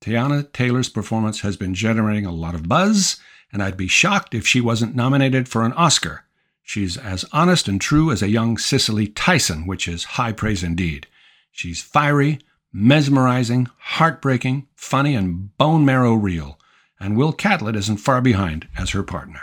Teyana 0.00 0.52
Taylor's 0.52 0.88
performance 0.88 1.40
has 1.40 1.56
been 1.56 1.74
generating 1.74 2.26
a 2.26 2.32
lot 2.32 2.56
of 2.56 2.68
buzz, 2.68 3.20
and 3.52 3.62
I'd 3.62 3.76
be 3.76 3.86
shocked 3.86 4.34
if 4.34 4.46
she 4.46 4.60
wasn't 4.60 4.96
nominated 4.96 5.48
for 5.48 5.64
an 5.64 5.72
Oscar. 5.74 6.24
She's 6.62 6.96
as 6.96 7.24
honest 7.32 7.68
and 7.68 7.80
true 7.80 8.10
as 8.10 8.20
a 8.20 8.28
young 8.28 8.58
Cicely 8.58 9.06
Tyson, 9.06 9.66
which 9.66 9.86
is 9.86 10.04
high 10.04 10.32
praise 10.32 10.64
indeed. 10.64 11.06
She's 11.52 11.82
fiery, 11.82 12.40
mesmerizing, 12.72 13.68
heartbreaking, 13.78 14.66
funny, 14.74 15.14
and 15.14 15.56
bone 15.56 15.84
marrow 15.84 16.14
real, 16.14 16.58
and 16.98 17.16
Will 17.16 17.32
Catlett 17.32 17.76
isn't 17.76 17.98
far 17.98 18.20
behind 18.20 18.66
as 18.76 18.90
her 18.90 19.02
partner. 19.04 19.42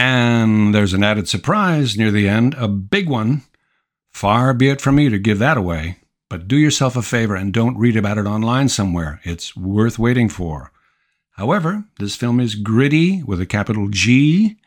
And 0.00 0.72
there's 0.72 0.94
an 0.94 1.02
added 1.02 1.28
surprise 1.28 1.98
near 1.98 2.12
the 2.12 2.28
end, 2.28 2.54
a 2.54 2.68
big 2.68 3.08
one. 3.08 3.42
Far 4.12 4.54
be 4.54 4.68
it 4.68 4.80
from 4.80 4.94
me 4.94 5.08
to 5.08 5.18
give 5.18 5.40
that 5.40 5.56
away, 5.56 5.96
but 6.28 6.46
do 6.46 6.56
yourself 6.56 6.94
a 6.94 7.02
favor 7.02 7.34
and 7.34 7.52
don't 7.52 7.76
read 7.76 7.96
about 7.96 8.16
it 8.16 8.24
online 8.24 8.68
somewhere. 8.68 9.20
It's 9.24 9.56
worth 9.56 9.98
waiting 9.98 10.28
for. 10.28 10.70
However, 11.32 11.82
this 11.98 12.14
film 12.14 12.38
is 12.38 12.54
gritty 12.54 13.24
with 13.24 13.40
a 13.40 13.46
capital 13.46 13.88
G, 13.88 14.58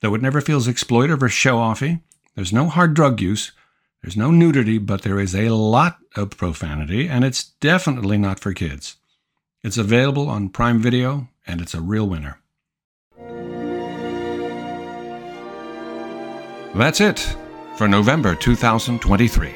though 0.00 0.16
it 0.16 0.22
never 0.22 0.40
feels 0.40 0.66
exploitive 0.66 1.22
or 1.22 1.28
show 1.28 1.58
offy. 1.58 2.02
There's 2.34 2.52
no 2.52 2.66
hard 2.66 2.94
drug 2.94 3.20
use, 3.20 3.52
there's 4.02 4.16
no 4.16 4.32
nudity, 4.32 4.78
but 4.78 5.02
there 5.02 5.20
is 5.20 5.36
a 5.36 5.50
lot 5.50 5.98
of 6.16 6.36
profanity, 6.36 7.08
and 7.08 7.24
it's 7.24 7.44
definitely 7.44 8.18
not 8.18 8.40
for 8.40 8.52
kids. 8.52 8.96
It's 9.62 9.78
available 9.78 10.28
on 10.28 10.48
Prime 10.48 10.80
Video, 10.82 11.28
and 11.46 11.60
it's 11.60 11.74
a 11.74 11.80
real 11.80 12.08
winner. 12.08 12.39
That's 16.74 17.00
it 17.00 17.36
for 17.76 17.88
November 17.88 18.34
2023. 18.36 19.54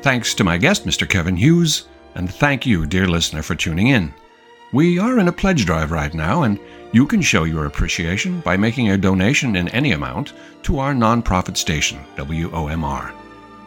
Thanks 0.00 0.34
to 0.34 0.44
my 0.44 0.56
guest, 0.56 0.86
Mr. 0.86 1.06
Kevin 1.08 1.36
Hughes, 1.36 1.88
and 2.14 2.32
thank 2.32 2.64
you, 2.64 2.86
dear 2.86 3.06
listener, 3.06 3.42
for 3.42 3.54
tuning 3.54 3.88
in. 3.88 4.14
We 4.72 4.98
are 4.98 5.18
in 5.18 5.28
a 5.28 5.32
pledge 5.32 5.66
drive 5.66 5.90
right 5.90 6.12
now, 6.14 6.44
and 6.44 6.58
you 6.92 7.06
can 7.06 7.20
show 7.20 7.44
your 7.44 7.66
appreciation 7.66 8.40
by 8.40 8.56
making 8.56 8.90
a 8.90 8.96
donation 8.96 9.56
in 9.56 9.68
any 9.68 9.92
amount 9.92 10.32
to 10.62 10.78
our 10.78 10.94
nonprofit 10.94 11.58
station, 11.58 11.98
WOMR. 12.16 13.12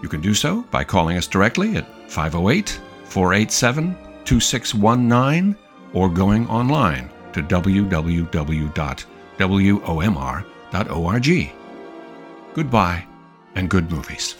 You 0.01 0.09
can 0.09 0.21
do 0.21 0.33
so 0.33 0.63
by 0.71 0.83
calling 0.83 1.17
us 1.17 1.27
directly 1.27 1.75
at 1.75 1.85
508 2.09 2.79
487 3.05 3.95
2619 4.25 5.55
or 5.93 6.09
going 6.09 6.47
online 6.47 7.11
to 7.33 7.43
www.womr.org. 7.43 8.31
Goodbye 12.53 13.07
and 13.55 13.69
good 13.69 13.89
movies. 13.89 14.35